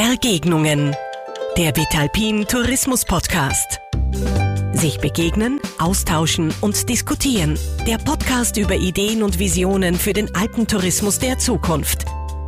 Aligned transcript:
Bergegnungen. 0.00 0.96
Der 1.58 1.76
Vitalpin 1.76 2.46
Tourismus 2.46 3.04
Podcast. 3.04 3.80
Sich 4.72 4.98
begegnen, 4.98 5.60
austauschen 5.78 6.54
und 6.62 6.88
diskutieren. 6.88 7.58
Der 7.86 7.98
Podcast 7.98 8.56
über 8.56 8.76
Ideen 8.76 9.22
und 9.22 9.38
Visionen 9.38 9.94
für 9.94 10.14
den 10.14 10.34
Alpentourismus 10.34 11.18
der 11.18 11.36
Zukunft. 11.36 12.06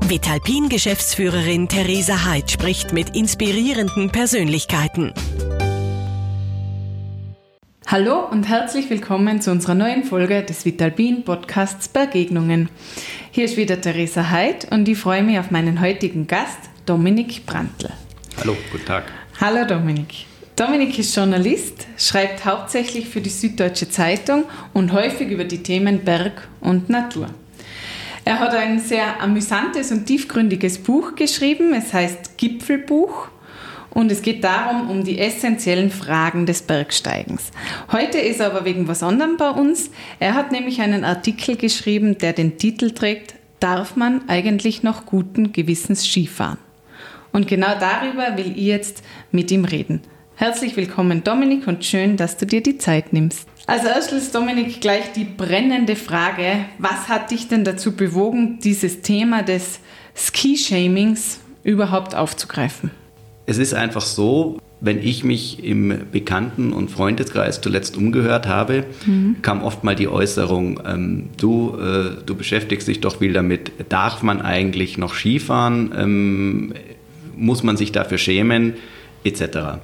Vitalpin 0.08 0.70
Geschäftsführerin 0.70 1.68
Theresa 1.68 2.24
Heid 2.24 2.50
spricht 2.50 2.94
mit 2.94 3.14
inspirierenden 3.14 4.08
Persönlichkeiten. 4.08 5.12
Hallo 7.86 8.26
und 8.30 8.48
herzlich 8.48 8.88
willkommen 8.88 9.42
zu 9.42 9.50
unserer 9.50 9.74
neuen 9.74 10.04
Folge 10.04 10.42
des 10.42 10.64
Vitalpin 10.64 11.24
Podcasts 11.24 11.88
Begegnungen. 11.88 12.70
Hier 13.30 13.44
ist 13.44 13.58
wieder 13.58 13.78
Theresa 13.78 14.30
Heid 14.30 14.72
und 14.72 14.88
ich 14.88 14.96
freue 14.96 15.22
mich 15.22 15.38
auf 15.38 15.50
meinen 15.50 15.82
heutigen 15.82 16.26
Gast, 16.26 16.71
Dominik 16.84 17.46
Brandl. 17.46 17.90
Hallo, 18.40 18.56
guten 18.72 18.84
Tag. 18.84 19.04
Hallo 19.40 19.64
Dominik. 19.64 20.26
Dominik 20.56 20.98
ist 20.98 21.14
Journalist, 21.14 21.86
schreibt 21.96 22.44
hauptsächlich 22.44 23.08
für 23.08 23.20
die 23.20 23.30
Süddeutsche 23.30 23.88
Zeitung 23.88 24.44
und 24.72 24.92
häufig 24.92 25.30
über 25.30 25.44
die 25.44 25.62
Themen 25.62 26.00
Berg 26.04 26.48
und 26.60 26.90
Natur. 26.90 27.28
Er 28.24 28.40
hat 28.40 28.52
ein 28.54 28.80
sehr 28.80 29.22
amüsantes 29.22 29.92
und 29.92 30.06
tiefgründiges 30.06 30.78
Buch 30.78 31.14
geschrieben. 31.14 31.72
Es 31.72 31.92
heißt 31.92 32.36
Gipfelbuch 32.36 33.28
und 33.90 34.10
es 34.10 34.20
geht 34.20 34.42
darum, 34.42 34.90
um 34.90 35.04
die 35.04 35.20
essentiellen 35.20 35.90
Fragen 35.90 36.46
des 36.46 36.62
Bergsteigens. 36.62 37.52
Heute 37.92 38.18
ist 38.18 38.40
er 38.40 38.46
aber 38.46 38.64
wegen 38.64 38.88
was 38.88 39.04
anderem 39.04 39.36
bei 39.36 39.50
uns. 39.50 39.90
Er 40.18 40.34
hat 40.34 40.50
nämlich 40.50 40.80
einen 40.80 41.04
Artikel 41.04 41.54
geschrieben, 41.54 42.18
der 42.18 42.32
den 42.32 42.58
Titel 42.58 42.90
trägt, 42.90 43.34
darf 43.60 43.94
man 43.94 44.28
eigentlich 44.28 44.82
noch 44.82 45.06
guten 45.06 45.52
Gewissens 45.52 46.04
Skifahren? 46.04 46.58
Und 47.32 47.48
genau 47.48 47.74
darüber 47.80 48.36
will 48.36 48.52
ich 48.54 48.64
jetzt 48.64 49.02
mit 49.30 49.50
ihm 49.50 49.64
reden. 49.64 50.02
Herzlich 50.34 50.76
willkommen, 50.76 51.24
Dominik, 51.24 51.66
und 51.66 51.84
schön, 51.84 52.16
dass 52.16 52.36
du 52.36 52.46
dir 52.46 52.62
die 52.62 52.78
Zeit 52.78 53.12
nimmst. 53.12 53.48
Als 53.66 53.84
erstes, 53.84 54.32
Dominik, 54.32 54.80
gleich 54.80 55.12
die 55.12 55.24
brennende 55.24 55.96
Frage. 55.96 56.64
Was 56.78 57.08
hat 57.08 57.30
dich 57.30 57.48
denn 57.48 57.64
dazu 57.64 57.92
bewogen, 57.92 58.58
dieses 58.62 59.02
Thema 59.02 59.42
des 59.42 59.80
Ski-Shamings 60.14 61.40
überhaupt 61.62 62.14
aufzugreifen? 62.14 62.90
Es 63.46 63.58
ist 63.58 63.72
einfach 63.72 64.02
so, 64.02 64.58
wenn 64.80 64.98
ich 64.98 65.22
mich 65.22 65.62
im 65.64 65.96
Bekannten- 66.10 66.72
und 66.72 66.90
Freundeskreis 66.90 67.60
zuletzt 67.60 67.96
umgehört 67.96 68.48
habe, 68.48 68.84
mhm. 69.06 69.36
kam 69.40 69.62
oft 69.62 69.84
mal 69.84 69.94
die 69.94 70.08
Äußerung, 70.08 70.80
ähm, 70.84 71.30
du, 71.36 71.76
äh, 71.78 72.16
du 72.26 72.34
beschäftigst 72.34 72.88
dich 72.88 73.00
doch 73.00 73.18
viel 73.18 73.32
damit, 73.32 73.70
darf 73.88 74.22
man 74.24 74.42
eigentlich 74.42 74.98
noch 74.98 75.14
Skifahren, 75.14 75.94
ähm, 75.96 76.74
muss 77.42 77.62
man 77.62 77.76
sich 77.76 77.92
dafür 77.92 78.18
schämen, 78.18 78.74
etc. 79.24 79.80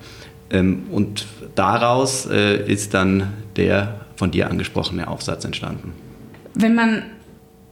Ähm, 0.51 0.84
und 0.91 1.27
daraus 1.55 2.27
äh, 2.27 2.65
ist 2.70 2.95
dann 2.95 3.33
der 3.56 4.00
von 4.17 4.31
dir 4.31 4.50
angesprochene 4.50 5.09
Aufsatz 5.09 5.45
entstanden. 5.45 5.92
Wenn 6.55 6.75
man 6.75 7.03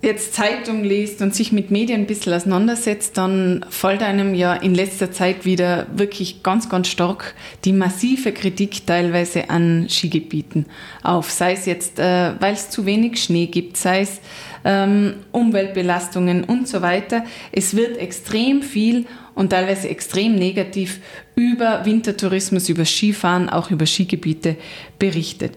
jetzt 0.03 0.35
Zeitung 0.35 0.85
liest 0.85 1.23
und 1.23 1.35
sich 1.35 1.51
mit 1.53 1.71
Medien 1.71 2.03
ein 2.03 2.07
bisschen 2.07 2.33
auseinandersetzt, 2.33 3.17
dann 3.19 3.65
fällt 3.71 4.03
einem 4.03 4.35
ja 4.35 4.55
in 4.55 4.75
letzter 4.75 5.11
Zeit 5.11 5.45
wieder 5.45 5.87
wirklich 5.95 6.43
ganz, 6.43 6.69
ganz 6.69 6.89
stark 6.89 7.35
die 7.65 7.73
massive 7.73 8.33
Kritik 8.33 8.87
teilweise 8.87 9.51
an 9.51 9.89
Skigebieten 9.89 10.67
auf. 11.03 11.31
Sei 11.31 11.53
es 11.53 11.67
jetzt, 11.67 11.99
äh, 11.99 12.33
weil 12.39 12.55
es 12.55 12.71
zu 12.71 12.87
wenig 12.87 13.23
Schnee 13.23 13.47
gibt, 13.47 13.77
sei 13.77 14.03
es 14.03 14.21
ähm, 14.65 15.15
Umweltbelastungen 15.33 16.45
und 16.45 16.69
so 16.69 16.83
weiter. 16.83 17.25
Es 17.51 17.75
wird 17.75 17.97
extrem 17.97 18.63
viel 18.63 19.07
und 19.37 19.51
teilweise 19.51 19.89
extrem 19.89 20.35
negativ 20.35 20.99
über 21.37 21.85
Wintertourismus, 21.85 22.69
über 22.69 22.85
Skifahren, 22.85 23.49
auch 23.49 23.71
über 23.71 23.87
Skigebiete 23.87 24.57
berichtet. 24.99 25.53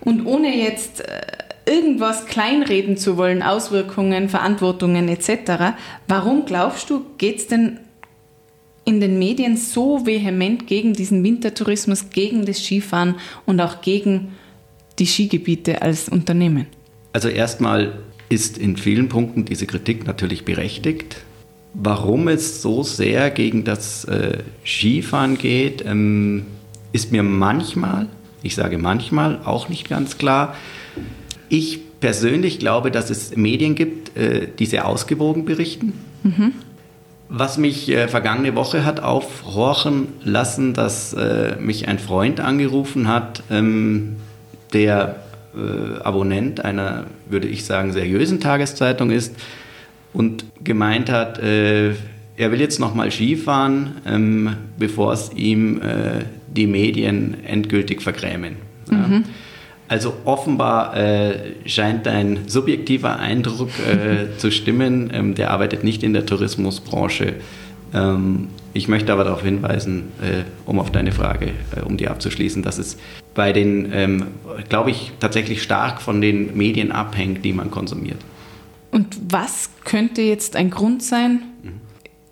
Und 0.00 0.26
ohne 0.26 0.54
jetzt 0.54 1.00
äh, 1.00 1.22
irgendwas 1.66 2.26
kleinreden 2.26 2.96
zu 2.96 3.16
wollen, 3.16 3.42
Auswirkungen, 3.42 4.28
Verantwortungen 4.28 5.08
etc., 5.08 5.74
warum 6.06 6.44
glaubst 6.44 6.90
du, 6.90 7.04
geht 7.18 7.38
es 7.38 7.46
denn 7.48 7.80
in 8.84 9.00
den 9.00 9.18
Medien 9.18 9.56
so 9.56 10.04
vehement 10.04 10.66
gegen 10.66 10.92
diesen 10.92 11.24
Wintertourismus, 11.24 12.10
gegen 12.10 12.44
das 12.44 12.58
Skifahren 12.58 13.14
und 13.46 13.60
auch 13.60 13.80
gegen 13.80 14.34
die 14.98 15.06
Skigebiete 15.06 15.80
als 15.80 16.08
Unternehmen? 16.08 16.66
Also 17.14 17.28
erstmal 17.28 17.98
ist 18.28 18.58
in 18.58 18.76
vielen 18.76 19.08
Punkten 19.08 19.44
diese 19.46 19.66
Kritik 19.66 20.06
natürlich 20.06 20.44
berechtigt. 20.44 21.16
Warum 21.74 22.28
es 22.28 22.60
so 22.60 22.82
sehr 22.82 23.30
gegen 23.30 23.64
das 23.64 24.04
äh, 24.04 24.38
Skifahren 24.64 25.38
geht, 25.38 25.84
ähm, 25.86 26.44
ist 26.92 27.12
mir 27.12 27.22
manchmal, 27.22 28.08
ich 28.42 28.54
sage 28.54 28.76
manchmal, 28.76 29.40
auch 29.44 29.68
nicht 29.68 29.88
ganz 29.88 30.18
klar. 30.18 30.54
Ich 31.48 31.80
persönlich 32.00 32.58
glaube, 32.58 32.90
dass 32.90 33.08
es 33.08 33.36
Medien 33.36 33.74
gibt, 33.74 34.16
äh, 34.16 34.48
die 34.58 34.66
sehr 34.66 34.86
ausgewogen 34.86 35.46
berichten. 35.46 35.94
Mhm. 36.22 36.52
Was 37.30 37.56
mich 37.56 37.88
äh, 37.88 38.08
vergangene 38.08 38.54
Woche 38.54 38.84
hat 38.84 39.00
aufhorchen 39.00 40.08
lassen, 40.22 40.74
dass 40.74 41.14
äh, 41.14 41.56
mich 41.58 41.88
ein 41.88 41.98
Freund 41.98 42.40
angerufen 42.40 43.08
hat, 43.08 43.42
ähm, 43.50 44.16
der 44.74 45.16
äh, 45.54 46.02
Abonnent 46.02 46.62
einer, 46.62 47.06
würde 47.30 47.48
ich 47.48 47.64
sagen, 47.64 47.92
seriösen 47.92 48.40
Tageszeitung 48.40 49.10
ist 49.10 49.34
und 50.12 50.44
gemeint 50.62 51.10
hat, 51.10 51.38
äh, 51.38 51.90
er 52.36 52.50
will 52.50 52.60
jetzt 52.60 52.80
noch 52.80 52.94
mal 52.94 53.10
Skifahren, 53.10 53.96
ähm, 54.06 54.56
bevor 54.78 55.12
es 55.12 55.32
ihm 55.34 55.80
äh, 55.80 56.24
die 56.48 56.66
Medien 56.66 57.44
endgültig 57.44 58.02
vergrämen. 58.02 58.56
Mhm. 58.90 59.12
Ja. 59.12 59.22
Also 59.88 60.14
offenbar 60.24 60.96
äh, 60.96 61.34
scheint 61.66 62.06
dein 62.06 62.48
subjektiver 62.48 63.18
Eindruck 63.18 63.68
äh, 63.78 64.36
zu 64.38 64.50
stimmen. 64.50 65.10
Ähm, 65.12 65.34
der 65.34 65.50
arbeitet 65.50 65.84
nicht 65.84 66.02
in 66.02 66.14
der 66.14 66.24
Tourismusbranche. 66.24 67.34
Ähm, 67.92 68.48
ich 68.72 68.88
möchte 68.88 69.12
aber 69.12 69.24
darauf 69.24 69.42
hinweisen, 69.42 70.04
äh, 70.22 70.44
um 70.64 70.78
auf 70.78 70.90
deine 70.90 71.12
Frage, 71.12 71.50
äh, 71.76 71.80
um 71.84 71.98
die 71.98 72.08
abzuschließen, 72.08 72.62
dass 72.62 72.78
es 72.78 72.96
bei 73.34 73.52
den, 73.52 73.92
ähm, 73.92 74.26
glaube 74.70 74.90
ich, 74.90 75.12
tatsächlich 75.20 75.62
stark 75.62 76.00
von 76.00 76.22
den 76.22 76.56
Medien 76.56 76.90
abhängt, 76.90 77.44
die 77.44 77.52
man 77.52 77.70
konsumiert. 77.70 78.18
Und 78.92 79.18
was 79.28 79.70
könnte 79.84 80.22
jetzt 80.22 80.54
ein 80.54 80.70
Grund 80.70 81.02
sein, 81.02 81.42
mhm. 81.62 81.80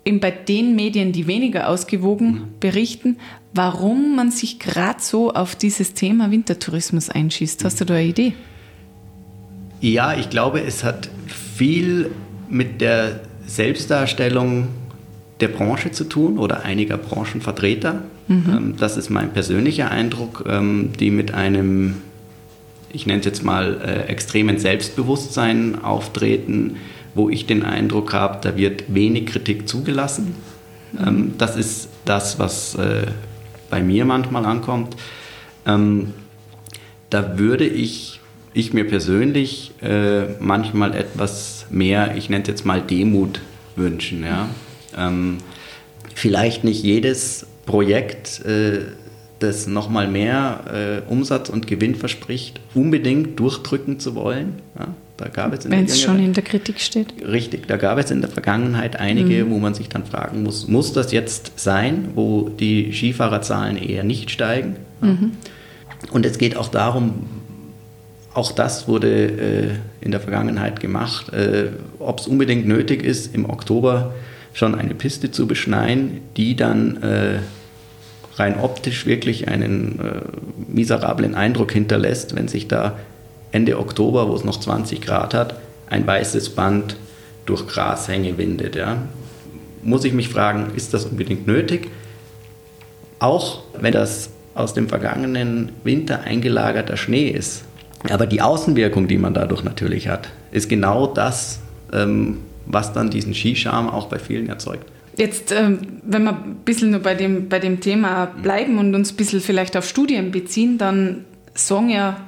eben 0.05 0.19
bei 0.21 0.31
den 0.31 0.75
Medien, 0.75 1.11
die 1.11 1.27
weniger 1.27 1.67
ausgewogen 1.67 2.27
mhm. 2.27 2.43
berichten, 2.61 3.17
warum 3.53 4.15
man 4.15 4.31
sich 4.31 4.59
gerade 4.59 5.01
so 5.01 5.33
auf 5.33 5.55
dieses 5.55 5.93
Thema 5.93 6.31
Wintertourismus 6.31 7.09
einschießt. 7.09 7.65
Hast 7.65 7.81
du 7.81 7.85
da 7.85 7.95
eine 7.95 8.07
Idee? 8.07 8.33
Ja, 9.81 10.15
ich 10.15 10.29
glaube, 10.29 10.61
es 10.61 10.83
hat 10.83 11.09
viel 11.27 12.11
mit 12.49 12.79
der 12.79 13.21
Selbstdarstellung 13.45 14.67
der 15.39 15.47
Branche 15.47 15.91
zu 15.91 16.03
tun 16.03 16.37
oder 16.37 16.63
einiger 16.63 16.97
Branchenvertreter. 16.97 18.03
Mhm. 18.27 18.43
Ähm, 18.47 18.73
das 18.77 18.97
ist 18.97 19.09
mein 19.09 19.33
persönlicher 19.33 19.89
Eindruck, 19.89 20.45
ähm, 20.47 20.91
die 20.99 21.09
mit 21.11 21.33
einem, 21.33 21.95
ich 22.93 23.05
nenne 23.05 23.19
es 23.19 23.25
jetzt 23.25 23.43
mal, 23.43 23.81
äh, 23.81 24.09
extremen 24.09 24.57
Selbstbewusstsein 24.57 25.83
auftreten, 25.83 26.77
wo 27.15 27.29
ich 27.29 27.45
den 27.45 27.63
Eindruck 27.63 28.13
habe, 28.13 28.39
da 28.41 28.55
wird 28.55 28.93
wenig 28.93 29.27
Kritik 29.27 29.67
zugelassen. 29.67 30.35
Mhm. 30.93 31.07
Ähm, 31.07 31.33
das 31.37 31.57
ist 31.57 31.89
das, 32.05 32.39
was 32.39 32.75
äh, 32.75 33.07
bei 33.69 33.81
mir 33.81 34.05
manchmal 34.05 34.45
ankommt, 34.45 34.95
ähm, 35.65 36.13
da 37.09 37.37
würde 37.37 37.65
ich, 37.65 38.19
ich 38.53 38.73
mir 38.73 38.87
persönlich 38.87 39.73
äh, 39.81 40.23
manchmal 40.39 40.95
etwas 40.95 41.65
mehr, 41.69 42.15
ich 42.15 42.29
nenne 42.29 42.43
es 42.43 42.47
jetzt 42.47 42.65
mal 42.65 42.81
Demut 42.81 43.41
wünschen. 43.75 44.23
Ja? 44.23 44.49
Ähm, 44.97 45.37
vielleicht 46.15 46.63
nicht 46.63 46.83
jedes 46.83 47.45
Projekt, 47.65 48.43
äh, 48.45 48.81
das 49.43 49.67
nochmal 49.67 50.07
mehr 50.07 51.01
äh, 51.07 51.11
Umsatz 51.11 51.49
und 51.49 51.67
Gewinn 51.67 51.95
verspricht, 51.95 52.59
unbedingt 52.73 53.39
durchdrücken 53.39 53.99
zu 53.99 54.15
wollen. 54.15 54.55
Ja? 54.77 54.87
Da 55.17 55.27
gab 55.27 55.53
es 55.53 55.69
Wenn 55.69 55.85
es 55.85 56.01
schon 56.01 56.19
in 56.19 56.33
der 56.33 56.43
Kritik 56.43 56.79
steht. 56.79 57.13
Richtig, 57.23 57.67
da 57.67 57.77
gab 57.77 57.99
es 57.99 58.09
in 58.09 58.21
der 58.21 58.29
Vergangenheit 58.29 58.99
einige, 58.99 59.45
mhm. 59.45 59.51
wo 59.51 59.59
man 59.59 59.75
sich 59.75 59.87
dann 59.87 60.03
fragen 60.03 60.41
muss, 60.41 60.67
muss 60.67 60.93
das 60.93 61.11
jetzt 61.11 61.59
sein, 61.59 62.09
wo 62.15 62.49
die 62.49 62.91
Skifahrerzahlen 62.91 63.77
eher 63.77 64.03
nicht 64.03 64.31
steigen? 64.31 64.77
Mhm. 64.99 65.33
Und 66.11 66.25
es 66.25 66.39
geht 66.39 66.57
auch 66.57 66.69
darum, 66.69 67.27
auch 68.33 68.51
das 68.51 68.87
wurde 68.87 69.09
äh, 69.09 69.69
in 69.99 70.11
der 70.11 70.21
Vergangenheit 70.21 70.79
gemacht, 70.79 71.31
äh, 71.33 71.67
ob 71.99 72.19
es 72.19 72.27
unbedingt 72.27 72.65
nötig 72.65 73.03
ist, 73.03 73.35
im 73.35 73.47
Oktober 73.47 74.13
schon 74.53 74.73
eine 74.73 74.95
Piste 74.95 75.31
zu 75.31 75.47
beschneien, 75.47 76.21
die 76.35 76.55
dann 76.55 76.97
äh, 77.03 77.39
rein 78.35 78.59
optisch 78.59 79.05
wirklich 79.05 79.47
einen 79.47 79.99
äh, 79.99 80.21
miserablen 80.67 81.35
Eindruck 81.35 81.71
hinterlässt, 81.71 82.35
wenn 82.35 82.47
sich 82.47 82.67
da 82.67 82.97
Ende 83.51 83.79
Oktober, 83.79 84.29
wo 84.29 84.35
es 84.35 84.43
noch 84.43 84.59
20 84.59 85.01
Grad 85.01 85.33
hat, 85.33 85.55
ein 85.89 86.07
weißes 86.07 86.51
Band 86.51 86.95
durch 87.45 87.67
Grashänge 87.67 88.37
windet. 88.37 88.75
Ja. 88.75 88.97
muss 89.83 90.05
ich 90.05 90.13
mich 90.13 90.29
fragen, 90.29 90.71
ist 90.75 90.93
das 90.93 91.05
unbedingt 91.05 91.47
nötig? 91.47 91.89
Auch 93.19 93.63
wenn 93.79 93.93
das 93.93 94.29
aus 94.53 94.73
dem 94.73 94.87
vergangenen 94.87 95.71
Winter 95.83 96.21
eingelagerter 96.21 96.97
Schnee 96.97 97.29
ist. 97.29 97.63
Aber 98.09 98.25
die 98.25 98.41
Außenwirkung, 98.41 99.07
die 99.07 99.17
man 99.17 99.33
dadurch 99.33 99.63
natürlich 99.63 100.07
hat, 100.07 100.29
ist 100.51 100.69
genau 100.69 101.07
das, 101.07 101.59
ähm, 101.93 102.39
was 102.65 102.93
dann 102.93 103.09
diesen 103.09 103.33
Skischam 103.33 103.89
auch 103.89 104.07
bei 104.07 104.17
vielen 104.17 104.49
erzeugt. 104.49 104.85
Jetzt, 105.17 105.51
ähm, 105.51 105.79
wenn 106.03 106.23
wir 106.23 106.31
ein 106.31 106.55
bisschen 106.63 106.91
nur 106.91 107.01
bei 107.01 107.15
dem, 107.15 107.49
bei 107.49 107.59
dem 107.59 107.79
Thema 107.81 108.25
bleiben 108.25 108.77
und 108.77 108.95
uns 108.95 109.11
ein 109.11 109.17
bisschen 109.17 109.41
vielleicht 109.41 109.75
auf 109.75 109.87
Studien 109.87 110.31
beziehen, 110.31 110.77
dann 110.77 111.25
sagen 111.53 111.89
ja 111.89 112.25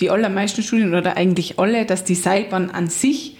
die 0.00 0.10
allermeisten 0.10 0.62
Studien 0.62 0.94
oder 0.94 1.16
eigentlich 1.16 1.58
alle, 1.58 1.86
dass 1.86 2.04
die 2.04 2.14
Seilbahn 2.14 2.70
an 2.70 2.88
sich 2.88 3.36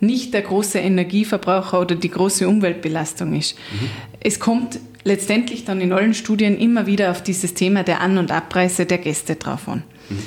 nicht 0.00 0.32
der 0.32 0.42
große 0.42 0.78
Energieverbraucher 0.78 1.80
oder 1.80 1.94
die 1.94 2.10
große 2.10 2.48
Umweltbelastung 2.48 3.34
ist. 3.34 3.56
Mhm. 3.56 3.90
Es 4.20 4.40
kommt 4.40 4.78
letztendlich 5.04 5.64
dann 5.64 5.80
in 5.80 5.92
allen 5.92 6.14
Studien 6.14 6.58
immer 6.58 6.86
wieder 6.86 7.10
auf 7.10 7.22
dieses 7.22 7.54
Thema 7.54 7.82
der 7.82 8.00
An- 8.00 8.18
und 8.18 8.30
Abreise 8.30 8.86
der 8.86 8.98
Gäste 8.98 9.36
drauf 9.36 9.68
an. 9.68 9.82
Mhm. 10.08 10.18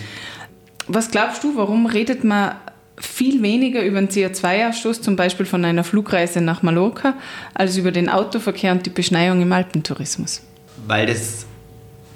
Was 0.88 1.12
glaubst 1.12 1.44
du, 1.44 1.56
warum 1.56 1.86
redet 1.86 2.24
man 2.24 2.56
viel 3.02 3.42
weniger 3.42 3.84
über 3.84 4.00
den 4.00 4.10
CO2-Ausstoß, 4.10 5.02
zum 5.02 5.16
Beispiel 5.16 5.46
von 5.46 5.66
einer 5.66 5.84
Flugreise 5.84 6.42
nach 6.42 6.62
Mallorca, 6.62 7.16
als 7.54 7.78
über 7.78 7.92
den 7.92 8.10
Autoverkehr 8.10 8.72
und 8.72 8.86
die 8.86 8.90
Beschneiung 8.90 9.42
im 9.42 9.52
Alpentourismus? 9.52 10.42
Weil 10.88 11.08
das 11.08 11.46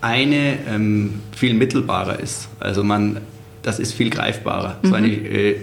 eine 0.01 0.57
ähm, 0.67 1.21
viel 1.35 1.53
mittelbarer 1.53 2.19
ist. 2.19 2.49
Also 2.59 2.83
man, 2.83 3.17
das 3.63 3.79
ist 3.79 3.93
viel 3.93 4.09
greifbarer. 4.09 4.77
Mhm. 4.81 4.87
So 4.87 4.95
eine 4.95 5.07
äh, 5.07 5.55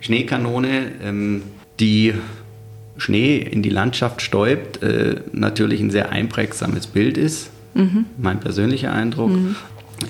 Schneekanone, 0.00 0.92
ähm, 1.02 1.42
die 1.78 2.14
Schnee 2.98 3.38
in 3.38 3.62
die 3.62 3.70
Landschaft 3.70 4.20
stäubt, 4.20 4.82
äh, 4.82 5.16
natürlich 5.32 5.80
ein 5.80 5.90
sehr 5.90 6.10
einprägsames 6.10 6.86
Bild 6.86 7.16
ist. 7.16 7.50
Mhm. 7.74 8.04
Mein 8.18 8.40
persönlicher 8.40 8.92
Eindruck. 8.92 9.30
Mhm 9.30 9.56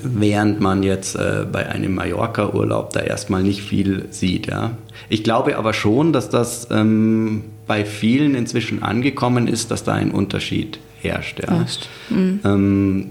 während 0.03 0.61
man 0.61 0.83
jetzt 0.83 1.17
äh, 1.17 1.47
bei 1.51 1.69
einem 1.69 1.95
Mallorca-Urlaub 1.95 2.93
da 2.93 3.01
erstmal 3.01 3.43
nicht 3.43 3.63
viel 3.63 4.07
sieht. 4.11 4.47
Ja. 4.47 4.73
Ich 5.09 5.25
glaube 5.25 5.57
aber 5.57 5.73
schon, 5.73 6.13
dass 6.13 6.31
das 6.31 6.69
ähm, 6.71 7.45
bei 7.67 7.85
vielen 7.85 8.35
inzwischen 8.35 8.83
angekommen 8.83 9.49
ist, 9.49 9.71
dass 9.71 9.85
da 9.85 9.95
ein 9.95 10.11
Unterschied 10.11 10.79
herrscht. 11.01 11.41
Ja. 11.41 11.67
Mhm. 12.11 12.41
Ähm, 12.45 13.07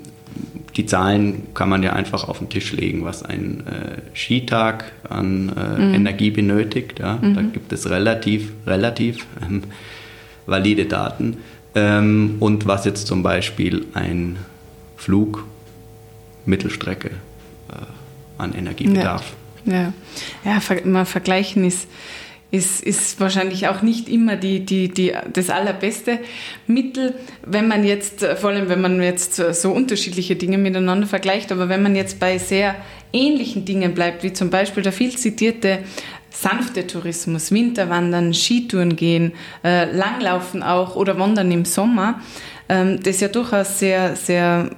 die 0.75 0.85
Zahlen 0.85 1.53
kann 1.53 1.69
man 1.69 1.83
ja 1.83 1.93
einfach 1.93 2.27
auf 2.27 2.39
den 2.39 2.49
Tisch 2.49 2.71
legen, 2.73 3.03
was 3.03 3.23
ein 3.23 3.63
äh, 3.67 4.15
Skitag 4.15 4.91
an 5.07 5.51
äh, 5.57 5.81
mhm. 5.81 5.93
Energie 5.93 6.31
benötigt. 6.31 6.99
Ja. 6.99 7.19
Mhm. 7.21 7.33
Da 7.35 7.41
gibt 7.41 7.73
es 7.73 7.89
relativ, 7.89 8.51
relativ 8.65 9.25
ähm, 9.41 9.63
valide 10.45 10.85
Daten. 10.85 11.37
Ähm, 11.75 12.37
und 12.39 12.65
was 12.65 12.85
jetzt 12.85 13.07
zum 13.07 13.23
Beispiel 13.23 13.85
ein 13.93 14.37
Flug 14.95 15.45
Mittelstrecke 16.49 17.09
äh, 17.09 17.73
an 18.37 18.53
Energiebedarf. 18.53 19.33
Ja, 19.65 19.93
ja. 20.43 20.59
ja 20.59 20.85
mal 20.85 21.05
vergleichen 21.05 21.63
ist, 21.63 21.87
ist, 22.51 22.83
ist 22.83 23.19
wahrscheinlich 23.19 23.67
auch 23.67 23.81
nicht 23.81 24.09
immer 24.09 24.35
die, 24.35 24.65
die, 24.65 24.89
die, 24.89 25.13
das 25.31 25.49
allerbeste 25.49 26.19
Mittel, 26.65 27.13
wenn 27.45 27.67
man 27.67 27.83
jetzt, 27.83 28.25
vor 28.25 28.49
allem 28.49 28.69
wenn 28.69 28.81
man 28.81 29.01
jetzt 29.01 29.35
so 29.35 29.71
unterschiedliche 29.71 30.35
Dinge 30.35 30.57
miteinander 30.57 31.05
vergleicht, 31.05 31.51
aber 31.51 31.69
wenn 31.69 31.83
man 31.83 31.95
jetzt 31.95 32.19
bei 32.19 32.39
sehr 32.39 32.75
ähnlichen 33.13 33.65
Dingen 33.65 33.93
bleibt, 33.93 34.23
wie 34.23 34.33
zum 34.33 34.49
Beispiel 34.49 34.81
der 34.81 34.93
viel 34.93 35.15
zitierte 35.15 35.79
sanfte 36.31 36.87
Tourismus, 36.87 37.51
Winterwandern, 37.51 38.33
Skitouren 38.33 38.95
gehen, 38.95 39.33
äh, 39.63 39.91
Langlaufen 39.91 40.63
auch 40.63 40.95
oder 40.95 41.19
Wandern 41.19 41.51
im 41.51 41.65
Sommer, 41.65 42.21
ähm, 42.67 43.01
das 43.03 43.19
ja 43.19 43.27
durchaus 43.27 43.79
sehr, 43.79 44.15
sehr 44.15 44.69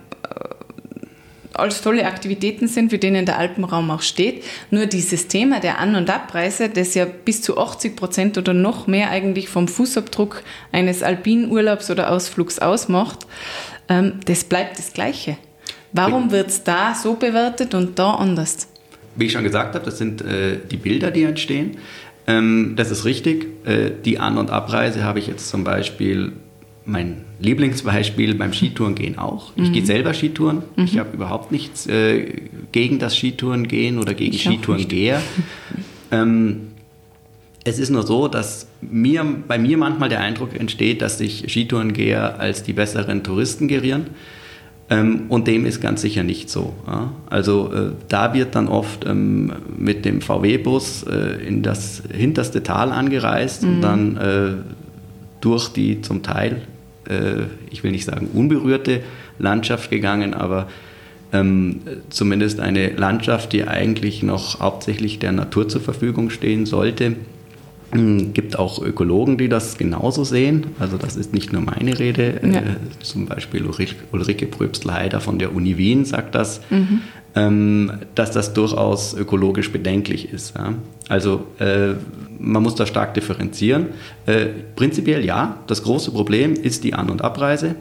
alles 1.54 1.82
tolle 1.82 2.06
Aktivitäten 2.06 2.68
sind, 2.68 2.92
für 2.92 2.98
denen 2.98 3.26
der 3.26 3.38
Alpenraum 3.38 3.92
auch 3.92 4.02
steht. 4.02 4.44
Nur 4.70 4.86
dieses 4.86 5.28
Thema 5.28 5.60
der 5.60 5.80
An- 5.80 5.96
und 5.96 6.10
Abreise, 6.10 6.70
das 6.70 6.94
ja 6.94 7.06
bis 7.06 7.42
zu 7.42 7.58
80 7.58 7.96
Prozent 7.96 8.38
oder 8.38 8.54
noch 8.54 8.88
mehr 8.88 9.10
eigentlich 9.10 9.50
vom 9.50 9.68
Fußabdruck 9.68 10.44
eines 10.72 11.04
Alpinurlaubs 11.04 11.92
oder 11.92 12.12
Ausflugs 12.12 12.60
ausmacht, 12.60 13.28
ähm, 13.90 14.20
das 14.26 14.44
bleibt 14.44 14.80
das 14.80 14.94
Gleiche. 14.94 15.38
Warum 15.94 16.32
wird 16.32 16.48
es 16.48 16.64
da 16.64 16.96
so 16.96 17.16
bewertet 17.16 17.74
und 17.74 18.00
da 18.00 18.14
anders? 18.14 18.68
Wie 19.16 19.26
ich 19.26 19.34
schon 19.34 19.44
gesagt 19.44 19.76
habe, 19.76 19.84
das 19.84 19.98
sind 19.98 20.22
äh, 20.22 20.58
die 20.70 20.78
Bilder, 20.78 21.12
die 21.12 21.24
entstehen. 21.24 21.78
Ähm, 22.28 22.76
das 22.78 22.92
ist 22.92 23.04
richtig. 23.04 23.48
Äh, 23.66 23.92
die 24.06 24.20
An- 24.20 24.38
und 24.38 24.50
Abreise 24.50 25.04
habe 25.04 25.20
ich 25.20 25.28
jetzt 25.28 25.50
zum 25.50 25.64
Beispiel 25.64 26.34
mein 26.86 27.26
Lieblingsbeispiel 27.40 28.36
beim 28.36 28.54
Skitourengehen 28.54 29.18
auch. 29.18 29.52
Ich 29.56 29.70
mhm. 29.70 29.74
gehe 29.74 29.86
selber 29.86 30.14
Skitouren. 30.14 30.64
Mhm. 30.76 30.84
Ich 30.84 30.98
habe 30.98 31.14
überhaupt 31.14 31.52
nichts 31.52 31.88
äh, 31.88 32.26
gegen 32.72 33.00
das 33.00 33.16
Skitourengehen 33.16 34.00
oder 34.00 34.14
gegen 34.14 34.38
Skitourengeher. 34.38 35.22
ähm, 36.12 36.72
es 37.64 37.78
ist 37.78 37.92
nur 37.92 38.04
so, 38.04 38.28
dass 38.28 38.68
mir, 38.82 39.24
bei 39.48 39.60
mir 39.60 39.78
manchmal 39.78 40.10
der 40.10 40.22
Eindruck 40.22 40.60
entsteht, 40.60 41.02
dass 41.02 41.20
sich 41.20 41.46
Skitourengeher 41.48 42.40
als 42.40 42.64
die 42.64 42.74
besseren 42.74 43.24
Touristen 43.24 43.68
gerieren. 43.68 44.08
Ähm, 44.90 45.24
und 45.30 45.48
dem 45.48 45.66
ist 45.66 45.80
ganz 45.80 46.02
sicher 46.02 46.24
nicht 46.24 46.50
so. 46.50 46.74
Ja? 46.88 47.14
Also 47.30 47.72
äh, 47.72 47.92
da 48.10 48.34
wird 48.34 48.56
dann 48.56 48.68
oft 48.68 49.06
ähm, 49.06 49.54
mit 49.78 50.04
dem 50.04 50.22
VW-Bus 50.22 51.04
äh, 51.04 51.48
in 51.48 51.62
das 51.62 52.04
hinterste 52.12 52.64
Tal 52.64 52.92
angereist 52.92 53.64
mhm. 53.64 53.70
und 53.70 53.82
dann 53.82 54.18
äh, 54.18 54.52
durch 55.40 55.70
die 55.70 56.02
zum 56.02 56.24
Teil 56.24 56.64
äh, 57.12 57.44
ich 57.70 57.84
will 57.84 57.92
nicht 57.92 58.06
sagen 58.06 58.30
unberührte 58.34 59.02
Landschaft 59.38 59.90
gegangen, 59.90 60.34
aber 60.34 60.68
ähm, 61.34 61.82
zumindest 62.10 62.60
eine 62.60 62.90
Landschaft, 62.90 63.54
die 63.54 63.68
eigentlich 63.68 64.24
noch 64.24 64.60
hauptsächlich 64.60 65.20
der 65.20 65.32
Natur 65.32 65.70
zur 65.70 65.82
Verfügung 65.82 66.30
stehen 66.30 66.66
sollte. 66.66 67.16
Es 67.92 68.00
gibt 68.34 68.58
auch 68.58 68.82
Ökologen, 68.82 69.38
die 69.38 69.50
das 69.50 69.78
genauso 69.78 70.24
sehen. 70.24 70.68
Also 70.80 70.98
das 70.98 71.16
ist 71.16 71.34
nicht 71.34 71.54
nur 71.54 71.62
meine 71.62 71.98
Rede. 72.00 72.40
Ja. 72.44 72.60
Äh, 72.60 72.76
zum 73.02 73.26
Beispiel 73.26 73.66
Ulrike 73.66 74.46
Pröbstl-Heider 74.46 75.20
von 75.20 75.40
der 75.40 75.54
Uni 75.54 75.78
Wien 75.78 76.06
sagt 76.06 76.36
das, 76.36 76.62
mhm. 76.70 77.02
ähm, 77.36 77.92
dass 78.16 78.32
das 78.32 78.54
durchaus 78.54 79.14
ökologisch 79.14 79.72
bedenklich 79.72 80.32
ist. 80.32 80.56
Ja. 80.56 80.74
Also 81.10 81.46
äh, 81.60 81.94
man 82.40 82.64
muss 82.64 82.76
da 82.76 82.86
stark 82.86 83.14
differenzieren. 83.14 83.88
Äh, 84.26 84.48
prinzipiell 84.76 85.24
ja, 85.26 85.58
das 85.68 85.84
große 85.84 86.12
Problem 86.12 86.54
ist 86.54 86.84
die 86.84 86.94
An- 86.94 87.10
und 87.10 87.22
Abreise. 87.22 87.76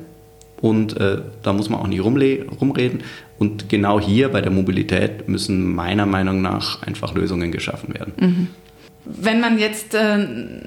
Und 0.60 0.96
äh, 0.98 1.18
da 1.42 1.52
muss 1.52 1.70
man 1.70 1.80
auch 1.80 1.86
nicht 1.86 2.04
rumreden. 2.04 3.00
Und 3.38 3.70
genau 3.70 3.98
hier 3.98 4.28
bei 4.28 4.42
der 4.42 4.50
Mobilität 4.50 5.26
müssen 5.26 5.74
meiner 5.74 6.04
Meinung 6.04 6.42
nach 6.42 6.82
einfach 6.82 7.14
Lösungen 7.14 7.50
geschaffen 7.50 7.94
werden. 7.94 8.12
Mhm. 8.20 8.48
Wenn 9.04 9.40
man 9.40 9.58
jetzt 9.58 9.94
äh, 9.94 10.18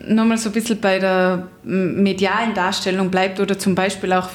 nochmal 0.08 0.38
so 0.38 0.50
ein 0.50 0.54
bisschen 0.54 0.80
bei 0.80 1.00
der 1.00 1.48
medialen 1.64 2.54
Darstellung 2.54 3.10
bleibt 3.10 3.40
oder 3.40 3.58
zum 3.60 3.76
Beispiel 3.76 4.12
auch 4.14 4.30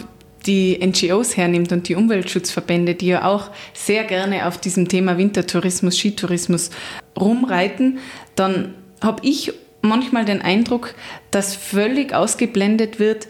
die 0.47 0.78
NGOs 0.81 1.37
hernimmt 1.37 1.73
und 1.73 1.88
die 1.88 1.95
Umweltschutzverbände, 1.95 2.95
die 2.95 3.09
ja 3.09 3.25
auch 3.25 3.50
sehr 3.75 4.05
gerne 4.05 4.47
auf 4.47 4.59
diesem 4.59 4.88
Thema 4.88 5.19
Wintertourismus, 5.19 5.99
Skitourismus 5.99 6.71
rumreiten, 7.19 7.99
dann 8.37 8.75
habe 9.02 9.21
ich 9.26 9.52
manchmal 9.83 10.25
den 10.25 10.40
Eindruck, 10.40 10.95
dass 11.31 11.55
völlig 11.55 12.14
ausgeblendet 12.14 12.99
wird, 12.99 13.28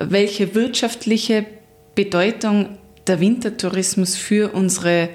welche 0.00 0.54
wirtschaftliche 0.54 1.44
Bedeutung 1.94 2.78
der 3.06 3.20
Wintertourismus 3.20 4.16
für 4.16 4.52
unsere 4.52 5.10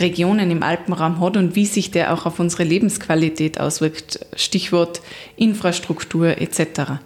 Regionen 0.00 0.50
im 0.50 0.62
Alpenraum 0.62 1.20
hat 1.20 1.36
und 1.36 1.54
wie 1.54 1.66
sich 1.66 1.90
der 1.90 2.12
auch 2.12 2.26
auf 2.26 2.40
unsere 2.40 2.64
Lebensqualität 2.64 3.60
auswirkt. 3.60 4.20
Stichwort 4.36 5.00
Infrastruktur 5.36 6.38
etc. 6.38 7.00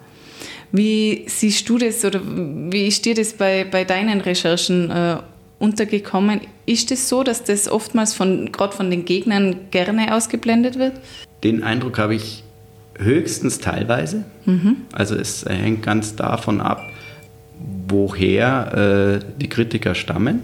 Wie 0.71 1.25
siehst 1.27 1.69
du 1.69 1.77
das 1.77 2.03
oder 2.03 2.21
wie 2.25 2.87
ist 2.87 3.05
dir 3.05 3.15
das 3.15 3.33
bei, 3.33 3.63
bei 3.63 3.83
deinen 3.83 4.21
Recherchen 4.21 4.89
äh, 4.89 5.17
untergekommen? 5.59 6.41
Ist 6.65 6.91
es 6.91 7.01
das 7.01 7.09
so, 7.09 7.23
dass 7.23 7.43
das 7.43 7.69
oftmals 7.69 8.13
von, 8.13 8.51
gerade 8.51 8.75
von 8.75 8.89
den 8.89 9.05
Gegnern 9.05 9.55
gerne 9.71 10.15
ausgeblendet 10.15 10.79
wird? 10.79 10.93
Den 11.43 11.63
Eindruck 11.63 11.99
habe 11.99 12.15
ich 12.15 12.43
höchstens 12.97 13.59
teilweise. 13.59 14.25
Mhm. 14.45 14.77
Also 14.91 15.15
es 15.15 15.45
hängt 15.45 15.83
ganz 15.83 16.15
davon 16.15 16.61
ab, 16.61 16.81
woher 17.87 19.21
äh, 19.21 19.25
die 19.39 19.49
Kritiker 19.49 19.95
stammen. 19.95 20.41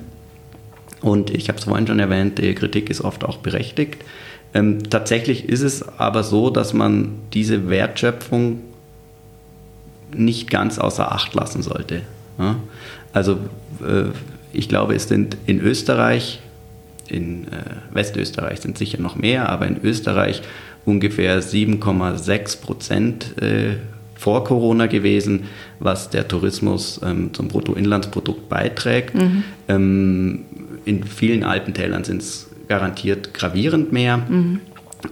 Und 1.01 1.29
ich 1.29 1.47
habe 1.47 1.57
es 1.57 1.65
vorhin 1.65 1.87
schon 1.87 1.99
erwähnt, 1.99 2.39
die 2.39 2.53
Kritik 2.55 2.89
ist 2.89 3.01
oft 3.01 3.23
auch 3.23 3.37
berechtigt. 3.37 4.03
Ähm, 4.53 4.89
tatsächlich 4.89 5.47
ist 5.47 5.61
es 5.61 5.87
aber 5.99 6.23
so, 6.23 6.49
dass 6.49 6.73
man 6.73 7.11
diese 7.33 7.69
Wertschöpfung 7.69 8.61
nicht 10.13 10.49
ganz 10.49 10.79
außer 10.79 11.11
Acht 11.11 11.33
lassen 11.35 11.61
sollte. 11.61 12.01
Ja? 12.37 12.55
Also 13.13 13.33
äh, 13.85 14.09
ich 14.51 14.67
glaube, 14.67 14.95
es 14.95 15.07
sind 15.07 15.37
in 15.45 15.61
Österreich, 15.61 16.39
in 17.07 17.45
äh, 17.47 17.49
Westösterreich 17.91 18.61
sind 18.61 18.77
sicher 18.77 18.99
noch 18.99 19.15
mehr, 19.15 19.49
aber 19.49 19.67
in 19.67 19.79
Österreich 19.83 20.41
ungefähr 20.85 21.41
7,6 21.41 22.61
Prozent 22.61 23.41
äh, 23.41 23.75
vor 24.15 24.43
Corona 24.43 24.87
gewesen, 24.87 25.45
was 25.79 26.09
der 26.09 26.27
Tourismus 26.27 26.99
ähm, 27.05 27.33
zum 27.33 27.47
Bruttoinlandsprodukt 27.47 28.49
beiträgt. 28.49 29.15
Mhm. 29.15 29.43
Ähm, 29.69 30.45
in 30.89 31.03
vielen 31.03 31.43
Alpentälern 31.43 32.03
sind 32.03 32.21
es 32.21 32.49
garantiert 32.67 33.33
gravierend 33.33 33.93
mehr. 33.93 34.17
Mhm. 34.17 34.59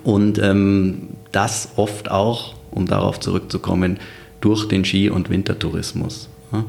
Und 0.04 0.40
ähm, 0.40 1.10
das 1.32 1.70
oft 1.76 2.10
auch, 2.12 2.56
um 2.72 2.88
darauf 2.88 3.20
zurückzukommen, 3.20 4.00
durch 4.42 4.68
den 4.68 4.84
Ski- 4.84 5.10
und 5.10 5.30
Wintertourismus. 5.30 6.30
Ja. 6.52 6.66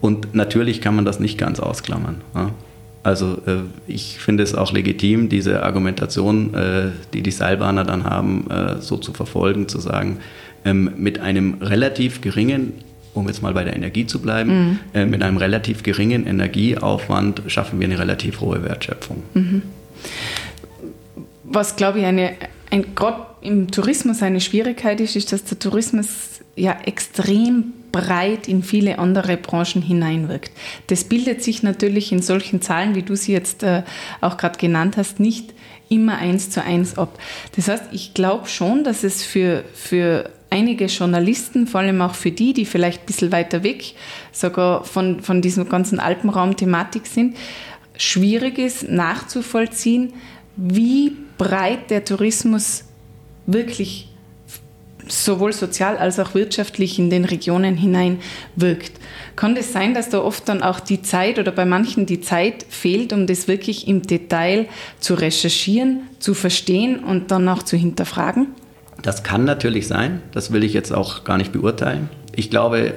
Und 0.00 0.34
natürlich 0.34 0.80
kann 0.80 0.96
man 0.96 1.04
das 1.04 1.20
nicht 1.20 1.38
ganz 1.38 1.60
ausklammern. 1.60 2.20
Ja. 2.34 2.50
Also 3.04 3.38
äh, 3.46 3.60
ich 3.86 4.18
finde 4.18 4.42
es 4.42 4.54
auch 4.54 4.72
legitim, 4.72 5.28
diese 5.28 5.62
Argumentation, 5.62 6.52
äh, 6.54 6.90
die 7.14 7.22
die 7.22 7.30
Seilbahner 7.30 7.84
dann 7.84 8.04
haben, 8.04 8.50
äh, 8.50 8.80
so 8.80 8.96
zu 8.96 9.12
verfolgen, 9.12 9.68
zu 9.68 9.78
sagen, 9.78 10.18
ähm, 10.64 10.92
mit 10.96 11.20
einem 11.20 11.54
relativ 11.60 12.20
geringen, 12.20 12.74
um 13.14 13.26
jetzt 13.26 13.42
mal 13.42 13.52
bei 13.52 13.64
der 13.64 13.74
Energie 13.74 14.06
zu 14.06 14.20
bleiben, 14.20 14.80
mhm. 14.94 15.10
mit 15.10 15.22
einem 15.22 15.36
relativ 15.36 15.82
geringen 15.82 16.26
Energieaufwand 16.26 17.42
schaffen 17.46 17.80
wir 17.80 17.86
eine 17.86 17.98
relativ 17.98 18.40
hohe 18.40 18.62
Wertschöpfung. 18.62 19.22
Mhm. 19.34 19.62
Was, 21.44 21.76
glaube 21.76 22.00
ich, 22.00 22.04
eine, 22.04 22.32
ein, 22.70 22.94
gerade 22.94 23.26
im 23.40 23.70
Tourismus 23.70 24.22
eine 24.22 24.40
Schwierigkeit 24.40 25.00
ist, 25.00 25.16
ist, 25.16 25.32
dass 25.32 25.44
der 25.44 25.58
Tourismus 25.58 26.40
ja 26.56 26.76
extrem 26.84 27.72
breit 27.92 28.48
in 28.48 28.62
viele 28.62 28.98
andere 28.98 29.36
Branchen 29.36 29.80
hineinwirkt. 29.80 30.50
Das 30.88 31.04
bildet 31.04 31.42
sich 31.42 31.62
natürlich 31.62 32.12
in 32.12 32.20
solchen 32.20 32.60
Zahlen, 32.60 32.94
wie 32.94 33.02
du 33.02 33.16
sie 33.16 33.32
jetzt 33.32 33.62
äh, 33.62 33.82
auch 34.20 34.36
gerade 34.36 34.58
genannt 34.58 34.96
hast, 34.96 35.20
nicht 35.20 35.54
immer 35.88 36.18
eins 36.18 36.50
zu 36.50 36.62
eins 36.62 36.98
ab. 36.98 37.18
Das 37.56 37.68
heißt, 37.68 37.84
ich 37.92 38.12
glaube 38.12 38.48
schon, 38.48 38.84
dass 38.84 39.04
es 39.04 39.24
für, 39.24 39.64
für 39.72 40.30
einige 40.50 40.86
Journalisten, 40.86 41.66
vor 41.66 41.80
allem 41.80 42.00
auch 42.00 42.14
für 42.14 42.30
die, 42.30 42.52
die 42.52 42.64
vielleicht 42.64 43.02
ein 43.02 43.06
bisschen 43.06 43.32
weiter 43.32 43.62
weg 43.62 43.94
sogar 44.32 44.84
von, 44.84 45.20
von 45.20 45.42
diesem 45.42 45.68
ganzen 45.68 46.00
Alpenraum-Thematik 46.00 47.06
sind, 47.06 47.36
schwierig 47.96 48.58
ist 48.58 48.88
nachzuvollziehen, 48.88 50.12
wie 50.56 51.12
breit 51.36 51.90
der 51.90 52.04
Tourismus 52.04 52.84
wirklich 53.46 54.08
sowohl 55.06 55.52
sozial 55.52 55.96
als 55.96 56.18
auch 56.18 56.34
wirtschaftlich 56.34 56.98
in 56.98 57.10
den 57.10 57.24
Regionen 57.24 57.76
hinein 57.76 58.20
wirkt. 58.56 58.92
Kann 59.36 59.56
es 59.56 59.66
das 59.66 59.72
sein, 59.72 59.94
dass 59.94 60.10
da 60.10 60.20
oft 60.20 60.48
dann 60.48 60.62
auch 60.62 60.80
die 60.80 61.02
Zeit 61.02 61.38
oder 61.38 61.52
bei 61.52 61.64
manchen 61.64 62.06
die 62.06 62.20
Zeit 62.20 62.66
fehlt, 62.68 63.12
um 63.12 63.26
das 63.26 63.48
wirklich 63.48 63.88
im 63.88 64.02
Detail 64.02 64.66
zu 65.00 65.14
recherchieren, 65.14 66.02
zu 66.18 66.34
verstehen 66.34 66.98
und 67.02 67.30
dann 67.30 67.48
auch 67.48 67.62
zu 67.62 67.76
hinterfragen? 67.76 68.48
Das 69.02 69.22
kann 69.22 69.44
natürlich 69.44 69.86
sein, 69.86 70.22
das 70.32 70.52
will 70.52 70.64
ich 70.64 70.72
jetzt 70.72 70.92
auch 70.92 71.24
gar 71.24 71.36
nicht 71.36 71.52
beurteilen. 71.52 72.08
Ich 72.34 72.50
glaube, 72.50 72.94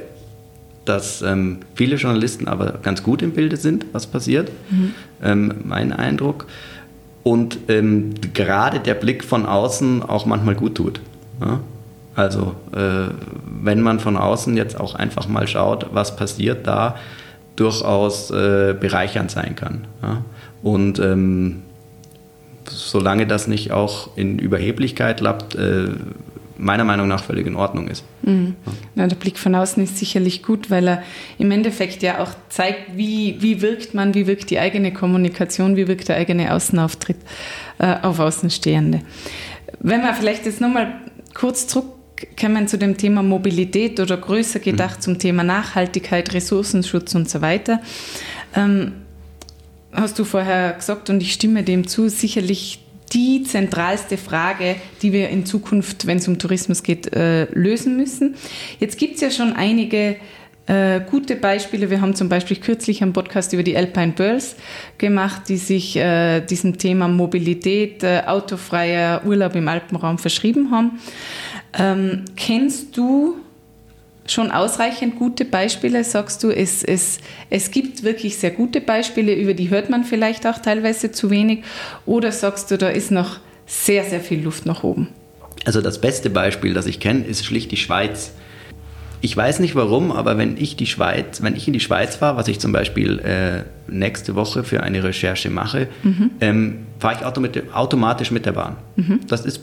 dass 0.86 1.22
ähm, 1.22 1.60
viele 1.76 1.96
Journalisten 1.96 2.48
aber 2.48 2.80
ganz 2.82 3.04
gut 3.04 3.22
im 3.22 3.34
Bilde 3.34 3.58
sind, 3.58 3.86
was 3.92 4.08
passiert, 4.08 4.52
mhm. 4.70 4.94
ähm, 5.22 5.54
mein 5.64 5.94
Eindruck. 5.94 6.48
Und 7.24 7.58
ähm, 7.68 8.16
gerade 8.34 8.80
der 8.80 8.96
Blick 8.96 9.24
von 9.24 9.46
außen 9.46 10.02
auch 10.02 10.26
manchmal 10.26 10.56
gut 10.56 10.76
tut. 10.76 11.00
Ja? 11.40 11.60
Also 12.16 12.56
äh, 12.76 13.14
wenn 13.46 13.82
man 13.82 14.00
von 14.00 14.18
außen 14.18 14.58
jetzt 14.58 14.80
auch 14.80 14.96
einfach 14.96 15.28
mal 15.28 15.48
schaut, 15.48 15.88
was 15.94 16.16
passiert 16.16 16.66
da, 16.66 16.96
durchaus 17.56 18.32
äh, 18.32 18.76
bereichernd 18.80 19.30
sein 19.30 19.56
kann. 19.56 19.86
Ja? 20.02 20.24
Und 20.64 21.00
ähm, 21.00 21.62
solange 22.70 23.28
das 23.28 23.48
nicht 23.48 23.72
auch 23.72 24.16
in 24.16 24.40
Überheblichkeit 24.40 25.22
lappt, 25.22 25.56
äh, 25.56 25.90
meiner 26.58 26.84
Meinung 26.84 27.08
nach 27.08 27.24
völlig 27.24 27.48
in 27.48 27.56
Ordnung 27.56 27.88
ist. 27.88 28.04
Mhm. 28.22 28.56
Ja, 28.96 29.08
der 29.08 29.16
Blick 29.16 29.40
von 29.40 29.56
außen 29.56 29.84
ist 29.84 29.98
sicherlich 29.98 30.44
gut, 30.44 30.70
weil 30.70 30.88
er 30.88 31.04
im 31.40 31.50
Endeffekt 31.50 32.04
ja 32.04 32.20
auch 32.20 32.30
zeigt, 32.50 32.96
wie, 32.96 33.38
wie 33.40 33.62
wirkt 33.62 33.96
man, 33.96 34.14
wie 34.14 34.28
wirkt 34.28 34.52
die 34.52 34.60
eigene 34.60 34.94
Kommunikation, 34.94 35.76
wie 35.76 35.88
wirkt 35.88 36.08
der 36.10 36.18
eigene 36.18 36.54
Außenauftritt 36.54 37.18
äh, 37.80 37.96
auf 38.04 38.20
Außenstehende. 38.20 39.02
Wenn 39.80 40.02
wir 40.02 40.14
vielleicht 40.14 40.46
jetzt 40.46 40.62
nochmal 40.62 40.94
kurz 41.34 41.66
zurück 41.68 41.96
kommen 42.40 42.68
zu 42.68 42.78
dem 42.78 42.98
Thema 42.98 43.24
Mobilität 43.24 44.00
oder 44.00 44.16
größer 44.16 44.60
gedacht 44.60 44.98
mhm. 44.98 45.02
zum 45.02 45.20
Thema 45.20 45.44
Nachhaltigkeit, 45.44 46.32
Ressourcenschutz 46.34 47.16
und 47.16 47.28
so 47.28 47.42
weiter. 47.42 47.82
Ähm, 48.56 48.94
hast 49.94 50.18
du 50.20 50.24
vorher 50.24 50.74
gesagt 50.74 51.10
und 51.10 51.22
ich 51.22 51.34
stimme 51.34 51.64
dem 51.64 51.88
zu, 51.88 52.10
sicherlich 52.10 52.80
die 53.14 53.44
zentralste 53.44 54.18
Frage, 54.18 54.76
die 55.02 55.12
wir 55.12 55.30
in 55.30 55.46
Zukunft, 55.46 56.08
wenn 56.08 56.18
es 56.18 56.28
um 56.28 56.40
Tourismus 56.40 56.82
geht, 56.84 57.14
äh, 57.14 57.46
lösen 57.54 57.98
müssen. 57.98 58.36
Jetzt 58.80 58.98
gibt 58.98 59.16
es 59.16 59.22
ja 59.22 59.32
schon 59.32 59.54
einige 59.54 60.16
äh, 60.68 61.02
gute 61.10 61.36
Beispiele. 61.36 61.90
Wir 61.90 62.00
haben 62.00 62.16
zum 62.16 62.30
Beispiel 62.30 62.58
kürzlich 62.58 63.02
einen 63.02 63.12
Podcast 63.12 63.52
über 63.52 63.64
die 63.64 63.76
Alpine 63.76 64.14
Pearls 64.14 64.56
gemacht, 64.98 65.50
die 65.50 65.58
sich 65.58 65.98
äh, 65.98 66.40
diesem 66.42 66.78
Thema 66.78 67.08
Mobilität, 67.08 68.04
äh, 68.04 68.24
autofreier 68.26 69.26
Urlaub 69.26 69.56
im 69.56 69.68
Alpenraum 69.68 70.18
verschrieben 70.18 70.72
haben. 70.72 71.00
Ähm, 71.78 72.26
kennst 72.38 72.96
du 72.96 73.38
schon 74.32 74.52
ausreichend 74.52 75.18
gute 75.18 75.46
Beispiele? 75.46 76.04
Sagst 76.04 76.44
du, 76.44 76.50
es, 76.50 76.84
es, 76.84 77.20
es 77.50 77.72
gibt 77.72 78.04
wirklich 78.04 78.38
sehr 78.38 78.52
gute 78.52 78.82
Beispiele, 78.82 79.34
über 79.34 79.54
die 79.54 79.70
hört 79.70 79.90
man 79.90 80.04
vielleicht 80.04 80.48
auch 80.48 80.60
teilweise 80.60 81.12
zu 81.12 81.30
wenig? 81.30 81.64
Oder 82.06 82.32
sagst 82.32 82.72
du, 82.72 82.78
da 82.78 82.90
ist 82.90 83.12
noch 83.12 83.40
sehr, 83.66 84.04
sehr 84.04 84.20
viel 84.20 84.42
Luft 84.44 84.66
nach 84.66 84.84
oben? 84.84 85.08
Also 85.66 85.82
das 85.82 86.02
beste 86.02 86.30
Beispiel, 86.30 86.74
das 86.74 86.86
ich 86.86 87.00
kenne, 87.00 87.26
ist 87.26 87.46
schlicht 87.46 87.72
die 87.72 87.78
Schweiz. 87.78 88.34
Ich 89.24 89.38
weiß 89.38 89.60
nicht 89.60 89.76
warum, 89.76 90.12
aber 90.12 90.38
wenn 90.40 90.58
ich 90.58 90.76
die 90.76 90.88
Schweiz, 90.88 91.44
wenn 91.44 91.56
ich 91.56 91.68
in 91.68 91.74
die 91.74 91.80
Schweiz 91.80 92.16
fahre, 92.16 92.38
was 92.38 92.48
ich 92.48 92.60
zum 92.60 92.72
Beispiel 92.72 93.20
äh, 93.20 93.64
nächste 93.88 94.34
Woche 94.34 94.64
für 94.64 94.82
eine 94.82 95.04
Recherche 95.04 95.52
mache, 95.52 95.88
mhm. 96.02 96.32
ähm, 96.42 96.78
fahre 97.00 97.18
ich 97.20 97.74
automatisch 97.76 98.32
mit 98.32 98.48
der 98.48 98.54
Bahn. 98.54 98.78
Mhm. 98.96 99.20
Das 99.28 99.46
ist 99.46 99.62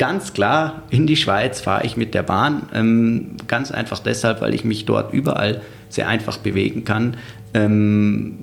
ganz 0.00 0.32
klar, 0.32 0.84
in 0.88 1.06
die 1.06 1.16
Schweiz 1.16 1.60
fahre 1.60 1.84
ich 1.84 1.94
mit 1.98 2.14
der 2.14 2.22
Bahn. 2.22 2.62
Ähm, 2.74 3.32
ganz 3.48 3.70
einfach 3.70 3.98
deshalb, 3.98 4.40
weil 4.40 4.54
ich 4.54 4.64
mich 4.64 4.86
dort 4.86 5.12
überall 5.12 5.60
sehr 5.90 6.08
einfach 6.08 6.38
bewegen 6.38 6.84
kann, 6.86 7.18
ähm, 7.52 8.38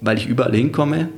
weil 0.00 0.18
ich 0.18 0.26
überall 0.26 0.54
hinkomme. 0.54 1.08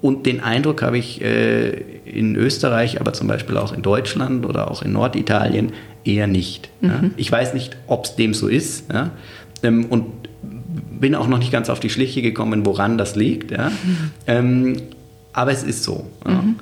Und 0.00 0.24
den 0.24 0.40
Eindruck 0.40 0.82
habe 0.82 0.98
ich 0.98 1.20
äh, 1.20 1.70
in 2.04 2.36
Österreich, 2.36 3.00
aber 3.00 3.12
zum 3.12 3.26
Beispiel 3.26 3.56
auch 3.56 3.72
in 3.72 3.82
Deutschland 3.82 4.46
oder 4.46 4.70
auch 4.70 4.82
in 4.82 4.92
Norditalien 4.92 5.72
eher 6.04 6.28
nicht. 6.28 6.70
Mhm. 6.80 6.88
Ja. 6.88 7.00
Ich 7.16 7.32
weiß 7.32 7.54
nicht, 7.54 7.76
ob 7.88 8.04
es 8.04 8.14
dem 8.14 8.34
so 8.34 8.46
ist. 8.46 8.84
Ja. 8.92 9.10
Ähm, 9.64 9.86
und 9.86 10.06
bin 11.00 11.16
auch 11.16 11.26
noch 11.26 11.38
nicht 11.38 11.50
ganz 11.50 11.70
auf 11.70 11.80
die 11.80 11.90
Schliche 11.90 12.22
gekommen, 12.22 12.64
woran 12.64 12.98
das 12.98 13.16
liegt. 13.16 13.50
Ja. 13.50 13.72
Mhm. 14.28 14.76
aber 15.32 15.50
es 15.50 15.64
ist 15.64 15.82
so. 15.82 16.06
Mhm. 16.24 16.54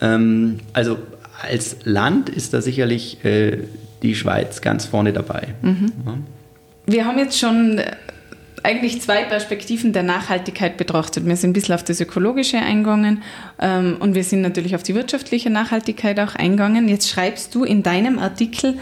Ähm, 0.00 0.60
also 0.72 0.98
als 1.44 1.76
Land 1.84 2.28
ist 2.28 2.54
da 2.54 2.60
sicherlich 2.60 3.24
äh, 3.24 3.58
die 4.02 4.14
Schweiz 4.14 4.60
ganz 4.60 4.84
vorne 4.84 5.12
dabei. 5.12 5.54
Mhm. 5.62 5.92
Ja. 6.06 6.18
Wir 6.86 7.06
haben 7.06 7.18
jetzt 7.18 7.38
schon 7.38 7.78
äh, 7.78 7.92
eigentlich 8.62 9.00
zwei 9.02 9.24
Perspektiven 9.24 9.92
der 9.92 10.02
Nachhaltigkeit 10.02 10.76
betrachtet. 10.76 11.26
Wir 11.26 11.36
sind 11.36 11.50
ein 11.50 11.52
bisschen 11.52 11.74
auf 11.74 11.84
das 11.84 12.00
Ökologische 12.00 12.58
eingegangen 12.58 13.22
ähm, 13.60 13.96
und 14.00 14.14
wir 14.14 14.24
sind 14.24 14.40
natürlich 14.40 14.74
auf 14.74 14.82
die 14.82 14.94
wirtschaftliche 14.94 15.50
Nachhaltigkeit 15.50 16.18
auch 16.18 16.34
eingegangen. 16.34 16.88
Jetzt 16.88 17.08
schreibst 17.08 17.54
du 17.54 17.64
in 17.64 17.82
deinem 17.82 18.18
Artikel 18.18 18.78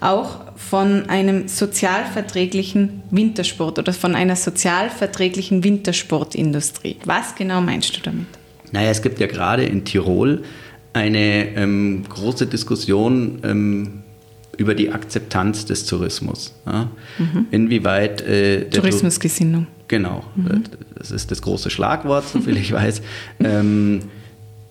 auch 0.00 0.40
von 0.56 1.08
einem 1.08 1.48
sozialverträglichen 1.48 3.02
Wintersport 3.10 3.78
oder 3.78 3.92
von 3.92 4.14
einer 4.14 4.36
sozialverträglichen 4.36 5.64
Wintersportindustrie. 5.64 6.96
Was 7.04 7.34
genau 7.34 7.60
meinst 7.60 7.96
du 7.96 8.00
damit? 8.02 8.26
Naja, 8.72 8.90
es 8.90 9.02
gibt 9.02 9.20
ja 9.20 9.26
gerade 9.26 9.64
in 9.64 9.84
Tirol 9.84 10.44
eine 10.92 11.56
ähm, 11.56 12.04
große 12.08 12.46
Diskussion 12.46 13.38
ähm, 13.42 14.02
über 14.56 14.74
die 14.74 14.90
Akzeptanz 14.90 15.64
des 15.64 15.86
Tourismus. 15.86 16.54
Ja? 16.66 16.90
Mhm. 17.18 17.46
Inwieweit 17.50 18.20
äh, 18.22 18.68
Tourismusgesinnung. 18.68 19.66
Genau, 19.88 20.24
mhm. 20.36 20.64
das 20.96 21.10
ist 21.10 21.30
das 21.30 21.42
große 21.42 21.70
Schlagwort, 21.70 22.28
soviel 22.28 22.56
ich 22.56 22.72
weiß. 22.72 23.02
Ähm, 23.40 24.00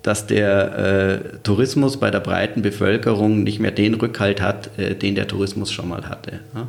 dass 0.03 0.25
der 0.25 0.77
äh, 0.77 1.37
Tourismus 1.43 1.97
bei 1.97 2.09
der 2.09 2.21
breiten 2.21 2.63
Bevölkerung 2.63 3.43
nicht 3.43 3.59
mehr 3.59 3.71
den 3.71 3.93
Rückhalt 3.93 4.41
hat, 4.41 4.77
äh, 4.79 4.95
den 4.95 5.15
der 5.15 5.27
Tourismus 5.27 5.71
schon 5.71 5.89
mal 5.89 6.09
hatte. 6.09 6.39
Ja? 6.55 6.67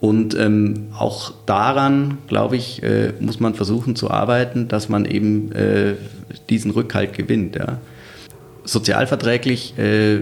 Und 0.00 0.34
ähm, 0.36 0.88
auch 0.98 1.32
daran, 1.46 2.18
glaube 2.26 2.56
ich, 2.56 2.82
äh, 2.82 3.12
muss 3.20 3.40
man 3.40 3.54
versuchen 3.54 3.94
zu 3.94 4.10
arbeiten, 4.10 4.68
dass 4.68 4.88
man 4.88 5.04
eben 5.04 5.52
äh, 5.52 5.94
diesen 6.48 6.70
Rückhalt 6.72 7.12
gewinnt. 7.12 7.56
Ja? 7.56 7.78
Sozialverträglich 8.64 9.78
äh, 9.78 10.20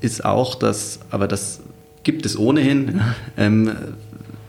ist 0.00 0.24
auch 0.24 0.54
das, 0.54 1.00
aber 1.10 1.28
das 1.28 1.60
gibt 2.02 2.24
es 2.26 2.38
ohnehin, 2.38 3.00
ähm, 3.36 3.72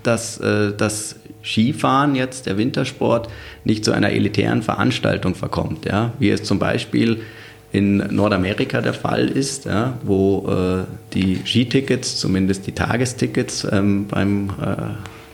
dass 0.04 0.40
äh, 0.40 0.74
das 0.76 1.16
Skifahren 1.44 2.16
jetzt, 2.16 2.46
der 2.46 2.58
Wintersport, 2.58 3.30
nicht 3.64 3.84
zu 3.84 3.92
einer 3.92 4.12
elitären 4.12 4.62
Veranstaltung 4.62 5.36
verkommt. 5.36 5.86
Ja? 5.86 6.14
Wie 6.20 6.30
es 6.30 6.44
zum 6.44 6.60
Beispiel 6.60 7.22
in 7.72 7.98
Nordamerika 7.98 8.82
der 8.82 8.94
Fall 8.94 9.28
ist, 9.28 9.66
ja, 9.66 9.98
wo 10.04 10.48
äh, 10.50 10.84
die 11.14 11.40
Skitickets, 11.46 12.18
zumindest 12.18 12.68
die 12.68 12.74
Tagestickets 12.74 13.66
ähm, 13.72 14.08
beim 14.08 14.50
äh, 14.62 14.76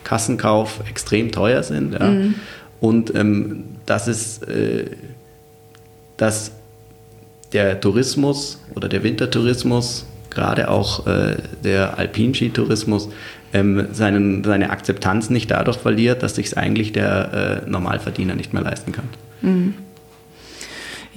Kassenkauf 0.04 0.82
extrem 0.88 1.32
teuer 1.32 1.64
sind. 1.64 1.94
Ja. 1.94 2.12
Mhm. 2.12 2.36
Und 2.80 3.16
ähm, 3.16 3.64
das 3.88 4.08
ist, 4.08 4.48
äh, 4.48 4.86
dass 6.18 6.52
der 7.54 7.80
Tourismus 7.80 8.60
oder 8.76 8.90
der 8.90 9.04
Wintertourismus, 9.04 10.06
gerade 10.30 10.70
auch 10.70 11.08
äh, 11.08 11.38
der 11.64 11.98
Alpinskitourismus, 11.98 13.10
ähm, 13.54 13.88
seinen, 13.92 14.44
seine 14.44 14.70
Akzeptanz 14.70 15.30
nicht 15.30 15.52
dadurch 15.52 15.78
verliert, 15.78 16.24
dass 16.24 16.36
sich 16.36 16.48
es 16.48 16.54
eigentlich 16.56 16.92
der 16.92 17.64
äh, 17.66 17.70
Normalverdiener 17.70 18.36
nicht 18.36 18.54
mehr 18.54 18.64
leisten 18.64 18.92
kann. 18.92 19.06
Mhm. 19.42 19.74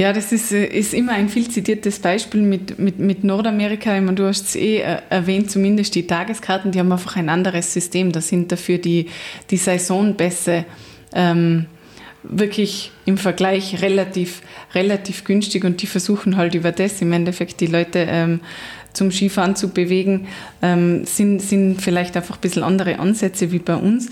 Ja, 0.01 0.15
das 0.15 0.33
ist, 0.33 0.51
äh, 0.53 0.65
ist 0.65 0.95
immer 0.95 1.13
ein 1.13 1.29
viel 1.29 1.51
zitiertes 1.51 1.99
Beispiel 1.99 2.41
mit, 2.41 2.79
mit, 2.79 2.99
mit 2.99 3.23
Nordamerika. 3.23 3.95
Ich 3.95 4.03
meine, 4.03 4.15
du 4.15 4.27
hast 4.27 4.47
es 4.47 4.57
eh 4.57 4.79
äh, 4.79 4.99
erwähnt, 5.11 5.51
zumindest 5.51 5.95
die 5.95 6.07
Tageskarten, 6.07 6.73
die 6.73 6.79
haben 6.79 6.91
einfach 6.91 7.17
ein 7.17 7.29
anderes 7.29 7.73
System. 7.75 8.11
Da 8.11 8.23
sind 8.23 8.51
dafür 8.51 8.79
die, 8.79 9.09
die 9.51 9.59
Saisonbässe 9.59 10.65
ähm, 11.15 11.67
wirklich 12.23 12.93
im 13.07 13.17
Vergleich 13.19 13.83
relativ, 13.83 14.43
relativ 14.75 15.25
günstig 15.25 15.65
und 15.65 15.83
die 15.83 15.87
versuchen 15.87 16.37
halt 16.37 16.55
über 16.55 16.73
das 16.73 17.01
im 17.01 17.13
Endeffekt 17.13 17.61
die 17.61 17.67
Leute 17.67 18.07
ähm, 18.09 18.41
zum 18.93 19.11
Skifahren 19.11 19.57
zu 19.57 19.69
bewegen, 19.69 20.27
ähm, 20.63 21.05
sind, 21.05 21.41
sind 21.41 21.81
vielleicht 21.81 22.17
einfach 22.17 22.37
ein 22.37 22.41
bisschen 22.41 22.63
andere 22.63 22.99
Ansätze 22.99 23.53
wie 23.53 23.59
bei 23.59 23.77
uns. 23.77 24.09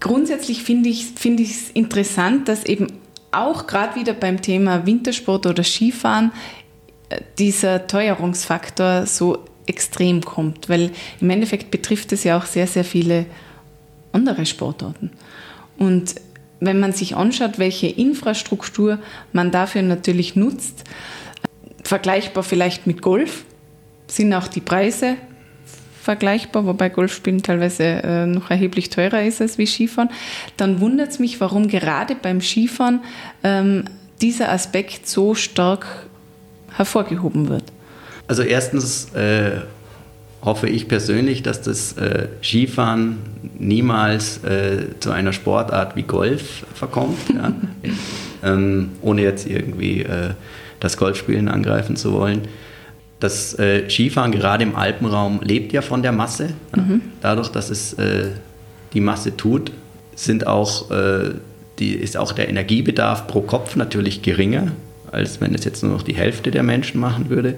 Grundsätzlich 0.00 0.62
finde 0.62 0.88
ich 0.88 1.02
es 1.02 1.20
find 1.20 1.40
interessant, 1.74 2.48
dass 2.48 2.64
eben 2.64 2.88
auch 3.32 3.66
gerade 3.66 3.96
wieder 3.96 4.14
beim 4.14 4.40
Thema 4.40 4.86
Wintersport 4.86 5.46
oder 5.46 5.62
Skifahren 5.62 6.32
äh, 7.10 7.20
dieser 7.38 7.86
Teuerungsfaktor 7.86 9.06
so 9.06 9.44
extrem 9.66 10.22
kommt, 10.22 10.68
weil 10.68 10.90
im 11.20 11.30
Endeffekt 11.30 11.70
betrifft 11.70 12.12
es 12.12 12.24
ja 12.24 12.38
auch 12.38 12.46
sehr, 12.46 12.66
sehr 12.66 12.84
viele 12.84 13.26
andere 14.12 14.46
Sportarten. 14.46 15.10
Und 15.76 16.14
wenn 16.60 16.80
man 16.80 16.92
sich 16.92 17.16
anschaut, 17.16 17.58
welche 17.58 17.86
Infrastruktur 17.86 18.98
man 19.32 19.50
dafür 19.50 19.82
natürlich 19.82 20.36
nutzt, 20.36 20.84
vergleichbar 21.82 22.42
vielleicht 22.42 22.86
mit 22.86 23.02
Golf, 23.02 23.44
sind 24.06 24.32
auch 24.32 24.48
die 24.48 24.60
Preise 24.60 25.16
vergleichbar, 26.02 26.64
wobei 26.66 26.88
Golfspielen 26.88 27.42
teilweise 27.42 27.82
äh, 27.82 28.26
noch 28.26 28.50
erheblich 28.50 28.90
teurer 28.90 29.22
ist 29.22 29.40
als 29.40 29.58
wie 29.58 29.66
Skifahren, 29.66 30.08
dann 30.56 30.80
wundert 30.80 31.10
es 31.10 31.18
mich, 31.18 31.40
warum 31.40 31.66
gerade 31.66 32.14
beim 32.14 32.40
Skifahren 32.40 33.00
ähm, 33.42 33.84
dieser 34.20 34.52
Aspekt 34.52 35.08
so 35.08 35.34
stark 35.34 36.06
hervorgehoben 36.76 37.48
wird. 37.48 37.64
Also 38.28 38.42
erstens 38.42 39.12
äh, 39.14 39.62
hoffe 40.46 40.68
ich 40.68 40.88
persönlich, 40.88 41.42
dass 41.42 41.60
das 41.60 41.92
äh, 41.98 42.28
Skifahren 42.42 43.18
niemals 43.58 44.42
äh, 44.44 44.98
zu 45.00 45.10
einer 45.10 45.34
Sportart 45.34 45.94
wie 45.96 46.04
Golf 46.04 46.64
verkommt, 46.72 47.18
ja? 47.34 47.52
ähm, 48.42 48.90
ohne 49.02 49.20
jetzt 49.20 49.46
irgendwie 49.46 50.02
äh, 50.02 50.30
das 50.80 50.96
Golfspielen 50.96 51.48
angreifen 51.48 51.96
zu 51.96 52.12
wollen 52.12 52.48
das 53.20 53.58
äh, 53.58 53.88
Skifahren 53.88 54.32
gerade 54.32 54.62
im 54.62 54.76
Alpenraum 54.76 55.40
lebt 55.42 55.72
ja 55.72 55.82
von 55.82 56.02
der 56.02 56.12
Masse. 56.12 56.50
Mhm. 56.74 57.00
Dadurch, 57.20 57.48
dass 57.48 57.70
es 57.70 57.94
äh, 57.94 58.28
die 58.92 59.00
Masse 59.00 59.36
tut, 59.36 59.72
sind 60.14 60.46
auch, 60.46 60.90
äh, 60.90 61.30
die, 61.78 61.92
ist 61.92 62.16
auch 62.16 62.32
der 62.32 62.48
Energiebedarf 62.48 63.26
pro 63.26 63.40
Kopf 63.40 63.76
natürlich 63.76 64.22
geringer, 64.22 64.72
als 65.10 65.40
wenn 65.40 65.54
es 65.54 65.64
jetzt 65.64 65.82
nur 65.82 65.92
noch 65.92 66.02
die 66.02 66.14
Hälfte 66.14 66.50
der 66.50 66.62
Menschen 66.62 67.00
machen 67.00 67.30
würde. 67.30 67.56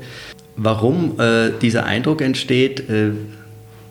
Warum 0.60 1.18
äh, 1.20 1.52
dieser 1.62 1.86
Eindruck 1.86 2.20
entsteht, 2.20 2.90
äh, 2.90 3.12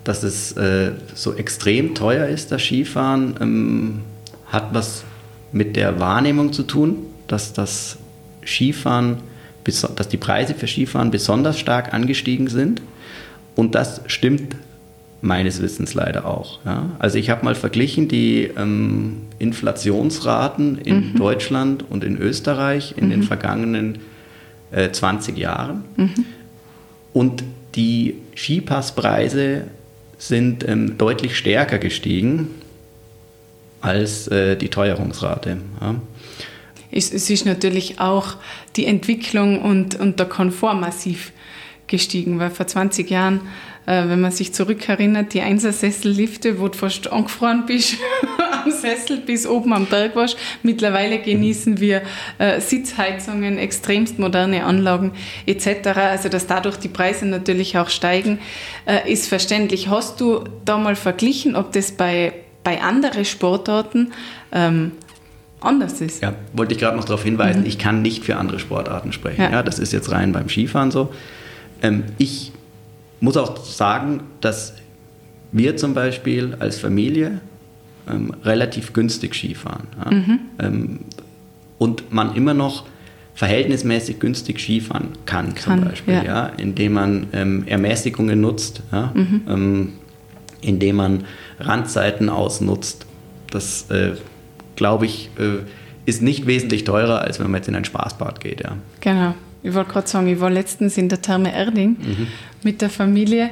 dass 0.04 0.24
es 0.24 0.52
äh, 0.58 0.92
so 1.16 1.34
extrem 1.34 1.96
teuer 1.96 2.28
ist, 2.28 2.52
das 2.52 2.62
Skifahren, 2.62 3.36
ähm, 3.42 4.02
hat 4.48 4.74
was 4.74 5.04
mit 5.52 5.76
der 5.78 6.00
Wahrnehmung 6.00 6.52
zu 6.52 6.64
tun, 6.64 6.98
dass 7.28 7.54
das 7.54 7.98
Skifahren 8.46 9.18
dass 9.96 10.08
die 10.08 10.18
Preise 10.18 10.54
für 10.54 10.68
Skifahren 10.68 11.12
besonders 11.12 11.60
stark 11.60 11.94
angestiegen 11.94 12.48
sind. 12.48 12.82
Und 13.56 13.76
das 13.76 14.02
stimmt 14.08 14.56
meines 15.22 15.62
Wissens 15.62 15.94
leider 15.94 16.26
auch. 16.26 16.60
Ja. 16.64 16.92
Also 17.00 17.18
ich 17.18 17.30
habe 17.30 17.44
mal 17.44 17.56
verglichen 17.56 18.08
die 18.08 18.44
ähm, 18.56 19.24
Inflationsraten 19.40 20.78
in 20.78 21.12
mhm. 21.12 21.16
Deutschland 21.18 21.84
und 21.90 22.04
in 22.04 22.18
Österreich 22.18 22.94
in 22.96 23.08
mhm. 23.08 23.10
den 23.10 23.24
vergangenen 23.24 23.98
äh, 24.72 24.92
20 24.92 25.38
Jahren. 25.38 25.84
Mhm. 25.98 26.26
Und 27.18 27.44
die 27.76 28.16
Skipasspreise 28.36 29.64
sind 30.18 30.68
ähm, 30.68 30.98
deutlich 30.98 31.38
stärker 31.38 31.78
gestiegen 31.78 32.50
als 33.82 34.28
äh, 34.28 34.56
die 34.56 34.70
Teuerungsrate. 34.70 35.58
Ja 35.82 35.96
ist, 36.92 37.14
es 37.14 37.30
ist 37.30 37.46
natürlich 37.46 38.00
auch 38.00 38.36
die 38.76 38.86
Entwicklung 38.86 39.62
und, 39.62 40.00
und 40.00 40.20
der 40.20 40.28
Komfort 40.28 40.76
massiv 40.76 41.32
gestiegen, 41.88 42.40
weil 42.40 42.50
vor 42.50 42.68
20 42.68 43.10
Jahren, 43.10 43.42
äh, 43.86 44.08
wenn 44.08 44.22
man 44.22 44.32
sich 44.32 44.54
zurückerinnert, 44.54 45.34
die 45.34 45.42
Einsersessellifte, 45.42 46.60
wo 46.60 46.68
du 46.68 46.78
fast 46.78 47.12
angefroren 47.12 47.66
bist 47.66 47.96
am 48.64 48.72
Sessel 48.72 49.18
bis 49.18 49.48
oben 49.48 49.74
am 49.74 49.86
Berg 49.86 50.16
warst. 50.16 50.38
Mittlerweile 50.64 51.20
genießen 51.20 51.80
wir 51.80 52.02
äh, 52.38 52.60
Sitzheizungen, 52.60 53.58
extremst 53.58 54.20
moderne 54.20 54.64
Anlagen 54.64 55.14
etc. 55.46 55.88
Also 55.96 56.30
dass 56.30 56.48
dadurch 56.48 56.78
die 56.78 56.90
Preise 56.90 57.26
natürlich 57.26 57.78
auch 57.78 57.90
steigen, 57.90 58.40
äh, 58.86 59.12
ist 59.12 59.28
verständlich. 59.28 59.90
Hast 59.90 60.22
du 60.22 60.44
da 60.66 60.78
mal 60.78 60.96
verglichen, 60.96 61.56
ob 61.56 61.72
das 61.72 61.92
bei, 61.92 62.34
bei 62.64 62.82
anderen 62.82 63.26
Sportarten 63.26 64.12
ähm, 64.52 64.92
anders 65.60 66.02
ist. 66.02 66.22
Ja, 66.22 66.34
wollte 66.54 66.74
ich 66.74 66.80
gerade 66.80 66.98
noch 66.98 67.06
darauf 67.06 67.24
hinweisen, 67.24 67.62
mhm. 67.62 67.68
ich 67.68 67.78
kann 67.78 68.02
nicht 68.02 68.24
für 68.24 68.38
andere 68.38 68.60
Sportarten 68.60 69.12
sprechen. 69.12 69.42
Ja. 69.42 69.52
ja. 69.52 69.64
das 69.64 69.80
ist 69.80 69.94
jetzt 69.94 70.12
rein 70.12 70.32
beim 70.32 70.50
Skifahren 70.50 70.92
so. 70.92 71.14
Ähm, 71.82 72.04
ich 72.18 72.52
muss 73.20 73.38
auch 73.38 73.58
sagen, 73.66 74.22
dass 74.42 74.74
wir 75.52 75.78
zum 75.78 75.94
Beispiel 75.94 76.56
als 76.60 76.78
Familie 76.78 77.42
ähm, 78.10 78.34
relativ 78.44 78.94
günstig 78.94 79.36
Skifahren. 79.36 79.88
Ja? 80.04 80.12
Mhm. 80.12 80.40
Ähm, 80.60 81.00
und 81.78 82.12
man 82.12 82.36
immer 82.36 82.54
noch 82.54 82.86
verhältnismäßig 83.36 84.20
günstig 84.20 84.60
Skifahren 84.60 85.10
kann, 85.26 85.54
kann 85.54 85.80
zum 85.80 85.90
Beispiel, 85.90 86.16
ja. 86.16 86.24
ja 86.24 86.46
indem 86.58 86.94
man 86.94 87.28
ähm, 87.34 87.68
Ermäßigungen 87.68 88.42
nutzt, 88.42 88.82
ja? 88.92 89.12
Mhm. 89.14 89.42
Ähm, 89.48 89.94
indem 90.62 90.96
man 90.96 91.26
Randzeiten 91.60 92.30
ausnutzt. 92.30 93.06
Das 93.52 93.90
äh, 93.92 94.14
glaube 94.76 95.06
ich, 95.06 95.30
äh, 95.38 95.60
ist 96.06 96.22
nicht 96.22 96.48
wesentlich 96.48 96.84
teurer, 96.84 97.22
als 97.22 97.40
wenn 97.40 97.52
man 97.52 97.60
jetzt 97.60 97.68
in 97.68 97.76
ein 97.76 97.86
Spaßbad 97.86 98.40
geht. 98.40 98.62
Ja. 98.62 98.78
Genau. 99.02 99.36
Ich 99.62 99.74
wollte 99.74 99.92
gerade 99.92 100.08
sagen, 100.08 100.28
ich 100.28 100.40
war 100.40 100.50
letztens 100.50 100.98
in 100.98 101.10
der 101.10 101.22
Therme 101.22 101.54
Erding 101.54 101.98
mhm. 102.00 102.28
mit 102.64 102.82
der 102.82 102.90
Familie 102.90 103.50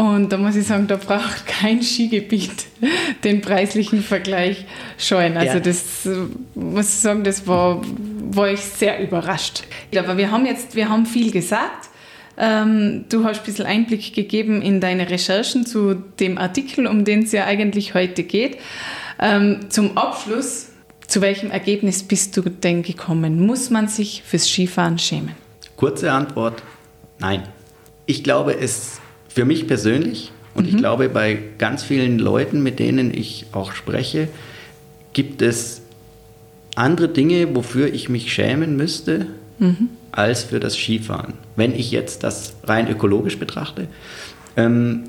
und 0.00 0.32
da 0.32 0.38
muss 0.38 0.56
ich 0.56 0.66
sagen, 0.66 0.86
da 0.86 0.96
braucht 0.96 1.46
kein 1.46 1.82
Skigebiet 1.82 2.64
den 3.24 3.42
preislichen 3.42 4.02
Vergleich 4.02 4.64
scheuen. 4.96 5.36
Also 5.36 5.58
ja. 5.58 5.60
das 5.60 6.08
muss 6.54 6.86
ich 6.86 7.00
sagen, 7.00 7.22
das 7.22 7.46
war, 7.46 7.82
war 8.30 8.48
ich 8.48 8.60
sehr 8.60 9.02
überrascht. 9.02 9.64
Aber 9.94 10.16
wir 10.16 10.30
haben 10.30 10.46
jetzt, 10.46 10.74
wir 10.74 10.88
haben 10.88 11.04
viel 11.04 11.30
gesagt. 11.30 11.90
Ähm, 12.38 13.04
du 13.10 13.24
hast 13.24 13.40
ein 13.40 13.44
bisschen 13.44 13.66
Einblick 13.66 14.14
gegeben 14.14 14.62
in 14.62 14.80
deine 14.80 15.10
Recherchen 15.10 15.66
zu 15.66 15.92
dem 16.18 16.38
Artikel, 16.38 16.86
um 16.86 17.04
den 17.04 17.24
es 17.24 17.32
ja 17.32 17.44
eigentlich 17.44 17.92
heute 17.92 18.22
geht. 18.22 18.56
Ähm, 19.18 19.66
zum 19.68 19.98
Abschluss, 19.98 20.68
zu 21.08 21.20
welchem 21.20 21.50
Ergebnis 21.50 22.04
bist 22.04 22.34
du 22.38 22.40
denn 22.40 22.82
gekommen? 22.82 23.44
Muss 23.44 23.68
man 23.68 23.86
sich 23.86 24.22
fürs 24.24 24.48
Skifahren 24.48 24.98
schämen? 24.98 25.32
Kurze 25.76 26.10
Antwort, 26.10 26.62
nein. 27.18 27.42
Ich 28.06 28.24
glaube 28.24 28.58
es 28.58 28.98
für 29.32 29.44
mich 29.44 29.66
persönlich 29.66 30.32
und 30.54 30.64
mhm. 30.64 30.70
ich 30.70 30.76
glaube 30.76 31.08
bei 31.08 31.38
ganz 31.58 31.82
vielen 31.82 32.18
Leuten, 32.18 32.62
mit 32.62 32.78
denen 32.78 33.14
ich 33.14 33.46
auch 33.52 33.72
spreche, 33.72 34.28
gibt 35.12 35.42
es 35.42 35.82
andere 36.74 37.08
Dinge, 37.08 37.54
wofür 37.54 37.92
ich 37.92 38.08
mich 38.08 38.32
schämen 38.32 38.76
müsste, 38.76 39.26
mhm. 39.58 39.88
als 40.12 40.44
für 40.44 40.60
das 40.60 40.76
Skifahren. 40.76 41.34
Wenn 41.56 41.74
ich 41.74 41.90
jetzt 41.90 42.24
das 42.24 42.54
rein 42.64 42.88
ökologisch 42.88 43.38
betrachte. 43.38 43.86
Ähm, 44.56 45.04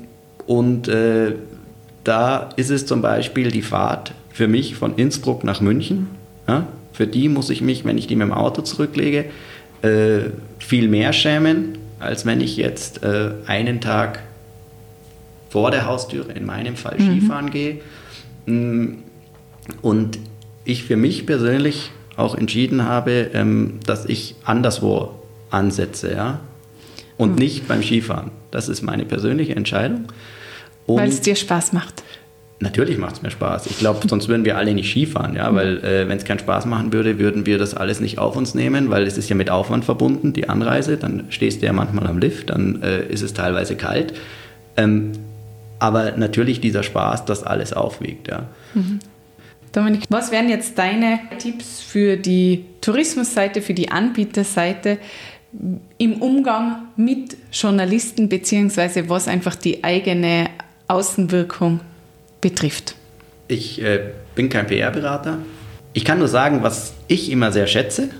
und 0.46 0.88
äh, 0.88 1.34
da 2.04 2.50
ist 2.56 2.70
es 2.70 2.86
zum 2.86 3.00
Beispiel 3.00 3.50
die 3.50 3.62
Fahrt 3.62 4.12
für 4.30 4.48
mich 4.48 4.74
von 4.74 4.96
Innsbruck 4.96 5.44
nach 5.44 5.60
München. 5.60 6.08
Für 6.92 7.06
die 7.06 7.28
muss 7.28 7.48
ich 7.50 7.62
mich, 7.62 7.84
wenn 7.84 7.96
ich 7.96 8.06
die 8.06 8.16
mit 8.16 8.26
dem 8.26 8.32
Auto 8.32 8.62
zurücklege, 8.62 9.26
äh, 9.82 10.30
viel 10.58 10.88
mehr 10.88 11.12
schämen, 11.12 11.78
als 12.02 12.26
wenn 12.26 12.40
ich 12.40 12.56
jetzt 12.56 13.02
äh, 13.02 13.30
einen 13.46 13.80
Tag 13.80 14.22
vor 15.50 15.70
der 15.70 15.86
Haustüre, 15.86 16.32
in 16.32 16.46
meinem 16.46 16.76
Fall 16.76 16.96
mhm. 16.98 17.20
Skifahren 17.20 17.50
gehe. 17.50 17.80
Mm, 18.46 18.94
und 19.80 20.18
ich 20.64 20.84
für 20.84 20.96
mich 20.96 21.26
persönlich 21.26 21.90
auch 22.16 22.34
entschieden 22.34 22.84
habe, 22.84 23.30
ähm, 23.34 23.80
dass 23.86 24.04
ich 24.06 24.34
anderswo 24.44 25.10
ansetze, 25.50 26.12
ja. 26.12 26.40
Und 27.16 27.32
mhm. 27.32 27.36
nicht 27.36 27.68
beim 27.68 27.82
Skifahren. 27.82 28.30
Das 28.50 28.68
ist 28.68 28.82
meine 28.82 29.04
persönliche 29.04 29.54
Entscheidung. 29.54 30.06
Weil 30.86 31.08
es 31.08 31.20
dir 31.20 31.36
Spaß 31.36 31.72
macht. 31.72 32.02
Natürlich 32.62 32.96
macht 32.96 33.16
es 33.16 33.22
mir 33.22 33.30
Spaß. 33.32 33.66
Ich 33.66 33.78
glaube, 33.78 34.06
sonst 34.08 34.28
würden 34.28 34.44
wir 34.44 34.56
alle 34.56 34.72
nicht 34.72 34.88
Skifahren, 34.88 35.34
ja, 35.34 35.52
weil 35.52 35.78
äh, 35.84 36.08
wenn 36.08 36.16
es 36.16 36.24
keinen 36.24 36.38
Spaß 36.38 36.64
machen 36.66 36.92
würde, 36.92 37.18
würden 37.18 37.44
wir 37.44 37.58
das 37.58 37.74
alles 37.74 37.98
nicht 37.98 38.20
auf 38.20 38.36
uns 38.36 38.54
nehmen, 38.54 38.88
weil 38.88 39.04
es 39.04 39.18
ist 39.18 39.28
ja 39.28 39.34
mit 39.34 39.50
Aufwand 39.50 39.84
verbunden, 39.84 40.32
die 40.32 40.48
Anreise. 40.48 40.96
Dann 40.96 41.24
stehst 41.30 41.60
du 41.60 41.66
ja 41.66 41.72
manchmal 41.72 42.06
am 42.06 42.18
Lift, 42.18 42.50
dann 42.50 42.80
äh, 42.82 43.04
ist 43.06 43.22
es 43.22 43.34
teilweise 43.34 43.74
kalt. 43.74 44.14
Ähm, 44.76 45.10
aber 45.80 46.12
natürlich 46.12 46.60
dieser 46.60 46.84
Spaß, 46.84 47.24
das 47.24 47.42
alles 47.42 47.72
aufwiegt, 47.72 48.28
ja. 48.28 48.46
Mhm. 48.74 49.00
Dominik, 49.72 50.02
was 50.08 50.30
wären 50.30 50.48
jetzt 50.48 50.78
deine 50.78 51.18
Tipps 51.38 51.80
für 51.80 52.16
die 52.16 52.66
Tourismusseite, 52.80 53.60
für 53.60 53.74
die 53.74 53.90
Anbieterseite 53.90 54.98
im 55.98 56.22
Umgang 56.22 56.82
mit 56.96 57.36
Journalisten, 57.50 58.28
beziehungsweise 58.28 59.08
was 59.08 59.26
einfach 59.26 59.56
die 59.56 59.82
eigene 59.82 60.48
Außenwirkung 60.86 61.80
betrifft? 62.42 62.94
Ich 63.48 63.80
äh, 63.80 64.00
bin 64.34 64.50
kein 64.50 64.66
PR-Berater. 64.66 65.38
Ich 65.94 66.04
kann 66.04 66.18
nur 66.18 66.28
sagen, 66.28 66.62
was 66.62 66.92
ich 67.08 67.30
immer 67.30 67.52
sehr 67.52 67.66
schätze 67.66 68.10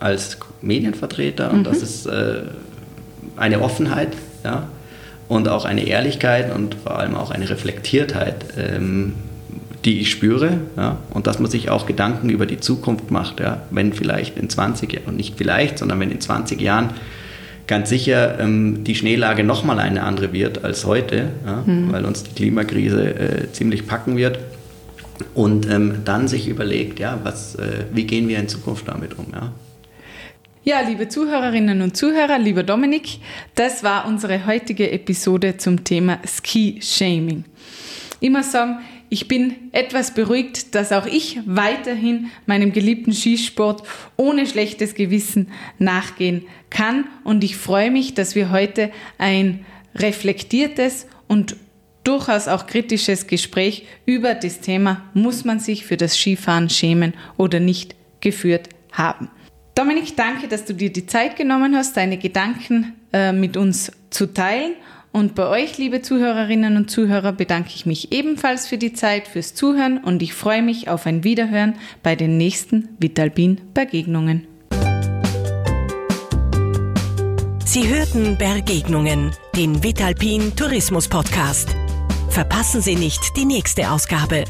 als 0.00 0.38
Medienvertreter, 0.60 1.52
und 1.52 1.60
mhm. 1.60 1.64
das 1.64 1.82
ist 1.82 2.06
äh, 2.06 2.42
eine 3.36 3.60
Offenheit 3.60 4.12
ja, 4.44 4.68
und 5.28 5.48
auch 5.48 5.64
eine 5.64 5.86
Ehrlichkeit 5.86 6.54
und 6.54 6.74
vor 6.74 6.98
allem 6.98 7.14
auch 7.14 7.30
eine 7.30 7.48
Reflektiertheit, 7.48 8.44
ähm, 8.56 9.14
die 9.84 10.00
ich 10.00 10.10
spüre. 10.10 10.58
Ja, 10.76 10.98
und 11.10 11.26
dass 11.26 11.38
man 11.38 11.50
sich 11.50 11.70
auch 11.70 11.86
Gedanken 11.86 12.30
über 12.30 12.46
die 12.46 12.60
Zukunft 12.60 13.10
macht, 13.10 13.40
ja, 13.40 13.62
wenn 13.70 13.92
vielleicht 13.92 14.36
in 14.38 14.48
20 14.48 14.92
Jahren, 14.92 15.04
und 15.06 15.16
nicht 15.16 15.36
vielleicht, 15.36 15.78
sondern 15.78 16.00
wenn 16.00 16.10
in 16.10 16.20
20 16.20 16.60
Jahren 16.60 16.90
ganz 17.66 17.88
sicher 17.88 18.38
ähm, 18.38 18.84
die 18.84 18.94
Schneelage 18.94 19.44
nochmal 19.44 19.78
eine 19.78 20.02
andere 20.02 20.32
wird 20.32 20.64
als 20.64 20.84
heute, 20.84 21.30
ja, 21.44 21.62
mhm. 21.64 21.92
weil 21.92 22.04
uns 22.04 22.22
die 22.22 22.34
Klimakrise 22.34 23.14
äh, 23.14 23.52
ziemlich 23.52 23.86
packen 23.86 24.16
wird. 24.16 24.38
Und 25.32 25.70
ähm, 25.70 26.02
dann 26.04 26.26
sich 26.26 26.48
überlegt, 26.48 26.98
ja, 26.98 27.20
was, 27.22 27.54
äh, 27.54 27.84
wie 27.92 28.04
gehen 28.04 28.28
wir 28.28 28.38
in 28.38 28.48
Zukunft 28.48 28.88
damit 28.88 29.16
um? 29.16 29.26
Ja? 29.32 29.52
Ja, 30.64 30.80
liebe 30.80 31.08
Zuhörerinnen 31.08 31.82
und 31.82 31.96
Zuhörer, 31.96 32.38
lieber 32.38 32.62
Dominik, 32.62 33.18
das 33.54 33.84
war 33.84 34.06
unsere 34.08 34.46
heutige 34.46 34.90
Episode 34.90 35.56
zum 35.56 35.84
Thema 35.84 36.18
Ski-Shaming. 36.26 37.44
Ich 38.18 38.30
muss 38.30 38.50
sagen, 38.50 38.78
ich 39.08 39.28
bin 39.28 39.54
etwas 39.72 40.14
beruhigt, 40.14 40.74
dass 40.74 40.92
auch 40.92 41.06
ich 41.06 41.38
weiterhin 41.46 42.30
meinem 42.46 42.72
geliebten 42.72 43.12
Skisport 43.12 43.82
ohne 44.16 44.46
schlechtes 44.46 44.94
Gewissen 44.94 45.48
nachgehen 45.78 46.46
kann 46.70 47.06
und 47.22 47.44
ich 47.44 47.56
freue 47.56 47.90
mich, 47.90 48.14
dass 48.14 48.34
wir 48.34 48.50
heute 48.50 48.90
ein 49.18 49.64
reflektiertes 49.94 51.06
und 51.28 51.56
durchaus 52.02 52.48
auch 52.48 52.66
kritisches 52.66 53.26
Gespräch 53.26 53.86
über 54.06 54.34
das 54.34 54.60
Thema, 54.60 55.02
muss 55.14 55.44
man 55.44 55.58
sich 55.58 55.86
für 55.86 55.96
das 55.96 56.16
Skifahren 56.16 56.68
schämen 56.68 57.14
oder 57.36 57.60
nicht, 57.60 57.94
geführt 58.20 58.68
haben. 58.92 59.30
Dominik, 59.74 60.16
danke, 60.16 60.48
dass 60.48 60.64
du 60.64 60.72
dir 60.72 60.92
die 60.92 61.06
Zeit 61.06 61.36
genommen 61.36 61.76
hast, 61.76 61.96
deine 61.96 62.16
Gedanken 62.16 62.94
äh, 63.12 63.32
mit 63.32 63.56
uns 63.56 63.90
zu 64.10 64.32
teilen 64.32 64.74
und 65.14 65.36
bei 65.36 65.46
euch, 65.46 65.78
liebe 65.78 66.02
Zuhörerinnen 66.02 66.76
und 66.76 66.90
Zuhörer, 66.90 67.32
bedanke 67.32 67.70
ich 67.72 67.86
mich 67.86 68.10
ebenfalls 68.12 68.66
für 68.66 68.78
die 68.78 68.92
Zeit, 68.92 69.28
fürs 69.28 69.54
Zuhören 69.54 69.98
und 69.98 70.22
ich 70.22 70.34
freue 70.34 70.60
mich 70.60 70.88
auf 70.88 71.06
ein 71.06 71.22
Wiederhören 71.22 71.74
bei 72.02 72.16
den 72.16 72.36
nächsten 72.36 72.88
Vitalbin 72.98 73.60
Begegnungen. 73.74 74.48
Sie 77.64 77.88
hörten 77.88 78.36
Begegnungen, 78.36 79.30
den 79.56 79.82
Vitalpin 79.84 80.54
Tourismus 80.56 81.08
Podcast. 81.08 81.76
Verpassen 82.28 82.80
Sie 82.80 82.96
nicht 82.96 83.20
die 83.36 83.44
nächste 83.44 83.92
Ausgabe. 83.92 84.44